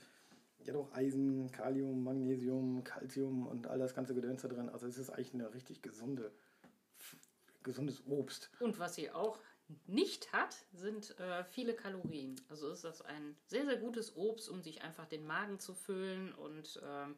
ja 0.65 0.73
doch 0.73 0.93
Eisen, 0.93 1.51
Kalium, 1.53 2.03
Magnesium, 2.03 2.83
Calcium 2.83 3.47
und 3.47 3.69
all 3.69 3.79
das 3.79 3.95
ganze 3.95 4.15
Gedöns 4.15 4.43
da 4.43 4.49
drin. 4.49 4.69
Also 4.69 4.87
es 4.87 4.99
ist 4.99 5.11
eigentlich 5.11 5.35
eine 5.35 5.55
richtig 5.55 5.81
gesunde, 5.81 6.33
gesundes 7.63 8.03
Obst. 8.07 8.51
Und 8.59 8.79
was 8.81 8.97
sie 8.97 9.11
auch 9.13 9.39
nicht 9.87 10.33
hat, 10.33 10.57
sind 10.73 11.19
äh, 11.21 11.45
viele 11.45 11.75
Kalorien. 11.75 12.35
Also 12.49 12.69
ist 12.71 12.85
das 12.85 13.01
ein 13.03 13.37
sehr, 13.47 13.65
sehr 13.65 13.77
gutes 13.77 14.17
Obst, 14.17 14.49
um 14.49 14.63
sich 14.63 14.83
einfach 14.83 15.07
den 15.07 15.25
Magen 15.25 15.61
zu 15.61 15.75
füllen 15.75 16.33
und 16.35 16.81
ähm, 16.85 17.17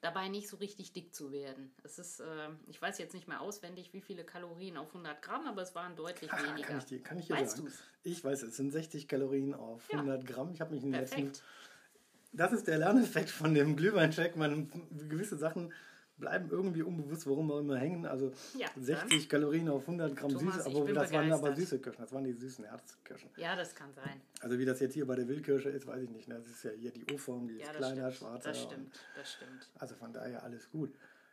dabei 0.00 0.28
nicht 0.28 0.48
so 0.48 0.56
richtig 0.56 0.92
dick 0.92 1.14
zu 1.14 1.30
werden. 1.30 1.72
Es 1.82 1.98
ist, 1.98 2.20
äh, 2.20 2.48
ich 2.68 2.80
weiß 2.80 2.98
jetzt 2.98 3.14
nicht 3.14 3.28
mehr 3.28 3.40
auswendig, 3.40 3.92
wie 3.92 4.00
viele 4.00 4.24
Kalorien 4.24 4.76
auf 4.76 4.88
100 4.88 5.20
Gramm, 5.20 5.46
aber 5.46 5.62
es 5.62 5.74
waren 5.74 5.96
deutlich 5.96 6.30
Ach, 6.32 6.42
weniger. 6.42 6.68
Kann 6.68 6.78
ich 6.78 6.84
dir, 6.84 7.02
kann 7.02 7.18
ich 7.18 7.26
dir 7.26 7.34
weißt 7.34 7.56
sagen? 7.56 7.68
Du's? 7.68 7.78
Ich 8.02 8.24
weiß, 8.24 8.42
es 8.42 8.56
sind 8.56 8.70
60 8.70 9.08
Kalorien 9.08 9.54
auf 9.54 9.90
100 9.90 10.22
ja. 10.22 10.34
Gramm. 10.34 10.52
Ich 10.52 10.60
habe 10.60 10.74
mich 10.74 10.82
in 10.82 10.92
den 10.92 11.00
letzten. 11.00 11.32
Das 12.32 12.52
ist 12.52 12.68
der 12.68 12.78
Lerneffekt 12.78 13.28
von 13.28 13.54
dem 13.54 13.76
Glühweincheck. 13.76 14.36
Man 14.36 14.70
gewisse 15.08 15.36
Sachen 15.36 15.72
bleiben 16.20 16.48
irgendwie 16.50 16.82
unbewusst, 16.82 17.26
warum 17.26 17.50
auch 17.50 17.58
immer 17.58 17.76
hängen. 17.76 18.06
Also 18.06 18.32
ja, 18.56 18.68
60 18.78 19.28
Kalorien 19.28 19.68
auf 19.68 19.82
100 19.82 20.14
Gramm 20.14 20.30
Thomas, 20.30 20.64
süß, 20.64 20.66
aber 20.66 20.92
das 20.92 21.12
waren 21.12 21.32
aber 21.32 21.56
süße 21.56 21.80
Kirschen, 21.80 22.02
das 22.02 22.12
waren 22.12 22.24
die 22.24 22.32
süßen 22.32 22.64
Herzkirschen. 22.64 23.30
Ja, 23.36 23.56
das 23.56 23.74
kann 23.74 23.92
sein. 23.94 24.20
Also 24.40 24.58
wie 24.58 24.64
das 24.64 24.78
jetzt 24.80 24.94
hier 24.94 25.06
bei 25.06 25.16
der 25.16 25.26
Wildkirsche 25.26 25.70
ist, 25.70 25.86
weiß 25.86 26.02
ich 26.02 26.10
nicht. 26.10 26.28
Ne? 26.28 26.36
Das 26.36 26.46
ist 26.46 26.62
ja 26.62 26.70
hier 26.70 26.92
die 26.92 27.04
U-Form, 27.12 27.48
die 27.48 27.56
ja, 27.56 27.70
ist 27.70 27.76
kleiner, 27.76 28.12
stimmt. 28.12 28.30
schwarzer. 28.30 28.48
Das 28.50 28.62
stimmt, 28.62 29.00
das 29.16 29.32
stimmt. 29.32 29.68
Also 29.78 29.94
von 29.96 30.12
daher 30.12 30.42
alles 30.44 30.70
gut. 30.70 30.92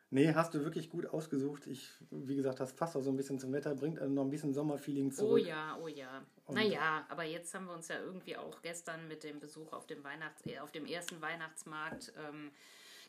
Nee, 0.10 0.34
hast 0.34 0.54
du 0.54 0.64
wirklich 0.64 0.90
gut 0.90 1.06
ausgesucht. 1.08 1.68
Ich, 1.68 1.90
wie 2.12 2.38
gesagt, 2.38 2.62
das 2.62 2.72
passt 2.72 2.96
auch 2.96 3.02
so 3.02 3.10
ein 3.10 3.18
bisschen 3.18 3.40
zum 3.40 3.52
Wetter, 3.52 3.76
bringt 3.76 4.00
noch 4.02 4.24
ein 4.24 4.30
bisschen 4.30 4.54
Sommerfeeling 4.54 5.12
zurück. 5.12 5.34
Oh 5.34 5.38
ja, 5.38 5.78
oh 5.82 5.90
ja. 5.90 6.24
Und 6.46 6.56
naja, 6.56 7.06
aber 7.10 7.24
jetzt 7.24 7.54
haben 7.54 7.66
wir 7.66 7.74
uns 7.74 7.90
ja 7.90 8.00
irgendwie 8.00 8.38
auch 8.38 8.62
gestern 8.62 9.10
mit 9.10 9.26
dem 9.26 9.42
Besuch 9.42 9.74
auf 9.74 9.86
dem 9.86 10.02
Weihnachts 10.06 10.46
äh, 10.46 10.60
auf 10.60 10.72
dem 10.72 10.86
ersten 10.86 11.22
Weihnachtsmarkt 11.22 12.14
ähm, 12.18 12.52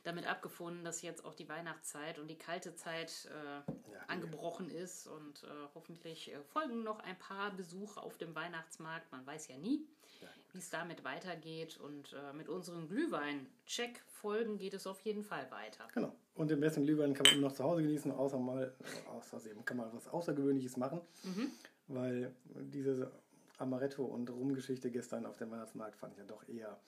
damit 0.04 0.26
abgefunden, 0.26 0.84
dass 0.84 1.02
jetzt 1.02 1.24
auch 1.24 1.34
die 1.34 1.48
Weihnachtszeit 1.48 2.18
und 2.18 2.28
die 2.28 2.38
kalte 2.38 2.74
Zeit 2.74 3.28
äh, 3.30 3.72
ja, 3.92 3.98
angebrochen 4.06 4.70
ja. 4.70 4.82
ist 4.82 5.06
und 5.06 5.42
äh, 5.44 5.46
hoffentlich 5.74 6.32
äh, 6.32 6.42
folgen 6.42 6.82
noch 6.82 7.00
ein 7.00 7.18
paar 7.18 7.50
Besuche 7.52 8.02
auf 8.02 8.16
dem 8.18 8.34
Weihnachtsmarkt. 8.34 9.10
Man 9.12 9.26
weiß 9.26 9.48
ja 9.48 9.56
nie, 9.56 9.86
ja. 10.20 10.28
wie 10.52 10.58
es 10.58 10.70
damit 10.70 11.04
weitergeht 11.04 11.78
und 11.78 12.12
äh, 12.12 12.32
mit 12.32 12.48
unserem 12.48 12.88
Glühwein-Check-Folgen 12.88 14.58
geht 14.58 14.74
es 14.74 14.86
auf 14.86 15.00
jeden 15.00 15.24
Fall 15.24 15.50
weiter. 15.50 15.86
Genau. 15.94 16.14
Und 16.34 16.50
den 16.50 16.60
besten 16.60 16.84
Glühwein 16.84 17.14
kann 17.14 17.24
man 17.26 17.34
immer 17.34 17.48
noch 17.48 17.54
zu 17.54 17.64
Hause 17.64 17.82
genießen, 17.82 18.12
außer 18.12 18.38
mal, 18.38 18.74
außerdem 19.10 19.64
kann 19.64 19.76
man 19.76 19.92
was 19.92 20.06
Außergewöhnliches 20.08 20.76
machen, 20.76 21.00
mhm. 21.24 21.50
weil 21.88 22.34
diese 22.44 23.10
Amaretto- 23.58 24.04
und 24.04 24.30
Rumgeschichte 24.30 24.90
gestern 24.90 25.26
auf 25.26 25.36
dem 25.36 25.50
Weihnachtsmarkt 25.50 25.96
fand 25.96 26.12
ich 26.12 26.18
ja 26.20 26.24
doch 26.24 26.48
eher 26.48 26.78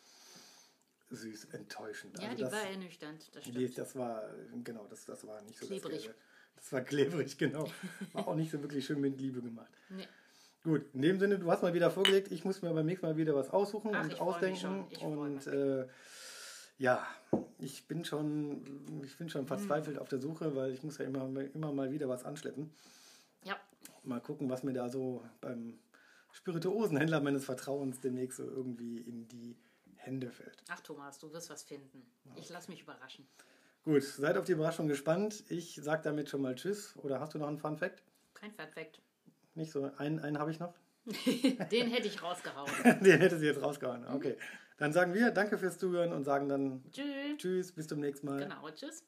süß 1.11 1.47
enttäuschend. 1.53 2.19
Ja, 2.19 2.29
also 2.29 2.37
die 2.37 2.43
das, 2.43 2.53
war 2.53 2.63
ernüchternd. 2.63 3.31
Das, 3.35 3.45
die, 3.45 3.75
das 3.75 3.97
war, 3.97 4.23
genau, 4.65 4.87
das, 4.89 5.05
das 5.05 5.27
war 5.27 5.43
nicht 5.43 5.59
so 5.59 5.67
klebrig. 5.67 6.07
Das, 6.07 6.15
das 6.57 6.73
war 6.73 6.81
klebrig, 6.83 7.39
genau. 7.39 7.71
War 8.13 8.29
auch 8.29 8.35
nicht 8.35 8.51
so 8.51 8.61
wirklich 8.61 8.85
schön 8.85 9.01
mit 9.01 9.19
Liebe 9.19 9.41
gemacht. 9.41 9.71
Nee. 9.89 10.07
Gut, 10.63 10.85
in 10.93 11.01
dem 11.01 11.19
Sinne, 11.19 11.39
du 11.39 11.51
hast 11.51 11.63
mal 11.63 11.73
wieder 11.73 11.91
vorgelegt, 11.91 12.31
ich 12.31 12.45
muss 12.45 12.61
mir 12.61 12.71
beim 12.75 12.85
nächsten 12.85 13.07
Mal 13.07 13.17
wieder 13.17 13.35
was 13.35 13.49
aussuchen 13.49 13.95
Ach, 13.95 14.05
und 14.05 14.21
ausdenken. 14.21 14.85
Und 15.01 15.47
äh, 15.47 15.87
ja, 16.77 17.07
ich 17.59 17.89
bin 17.89 18.05
schon, 18.05 19.03
ich 19.03 19.17
bin 19.17 19.31
schon 19.31 19.47
verzweifelt 19.47 19.97
hm. 19.97 20.03
auf 20.03 20.09
der 20.09 20.19
Suche, 20.19 20.55
weil 20.55 20.73
ich 20.73 20.83
muss 20.83 20.99
ja 20.99 21.07
immer, 21.07 21.25
immer 21.55 21.73
mal 21.73 21.91
wieder 21.93 22.11
was 22.11 22.25
anschleppen. 22.25 22.71
Ja. 23.43 23.57
mal 24.05 24.21
gucken, 24.21 24.51
was 24.51 24.63
mir 24.63 24.75
da 24.75 24.91
so 24.91 25.23
beim 25.41 25.79
Spirituosenhändler 26.33 27.21
meines 27.21 27.47
Vertrauens 27.47 28.01
demnächst 28.01 28.37
so 28.37 28.45
irgendwie 28.45 28.99
in 28.99 29.29
die 29.29 29.57
Hände 30.03 30.31
fällt. 30.31 30.63
Ach 30.69 30.81
Thomas, 30.81 31.19
du 31.19 31.33
wirst 31.33 31.51
was 31.51 31.63
finden. 31.63 32.03
Ich 32.37 32.49
lasse 32.49 32.71
mich 32.71 32.83
überraschen. 32.83 33.27
Gut, 33.85 34.03
seid 34.03 34.37
auf 34.37 34.45
die 34.45 34.53
Überraschung 34.53 34.89
gespannt. 34.89 35.45
Ich 35.49 35.77
sage 35.83 36.03
damit 36.03 36.29
schon 36.29 36.43
mal 36.43 36.55
Tschüss. 36.55 36.97
Oder 36.99 37.21
hast 37.21 37.35
du 37.35 37.39
noch 37.39 37.49
einen 37.49 37.59
Fun 37.59 37.77
Fact? 37.77 38.03
Kein 38.35 38.53
Fun 38.53 38.69
Fact. 38.69 39.01
Nicht 39.55 39.73
so. 39.73 39.91
Einen, 39.97 40.21
einen 40.21 40.39
habe 40.39 40.51
ich 40.51 40.59
noch. 40.59 40.75
Den 41.71 41.89
hätte 41.89 42.09
ich 42.09 42.23
rausgehauen. 42.23 42.71
Den 43.01 43.21
hätte 43.21 43.39
sie 43.39 43.47
jetzt 43.47 43.63
rausgehauen. 43.63 44.07
Okay. 44.09 44.37
Dann 44.77 44.93
sagen 44.93 45.15
wir 45.15 45.31
Danke 45.31 45.59
fürs 45.59 45.79
Zuhören 45.79 46.13
und 46.13 46.25
sagen 46.25 46.49
dann 46.49 46.85
Tschüss. 46.91 47.37
Tschüss, 47.39 47.73
bis 47.73 47.87
zum 47.87 48.01
nächsten 48.01 48.27
Mal. 48.27 48.41
Genau, 48.41 48.69
tschüss. 48.71 49.03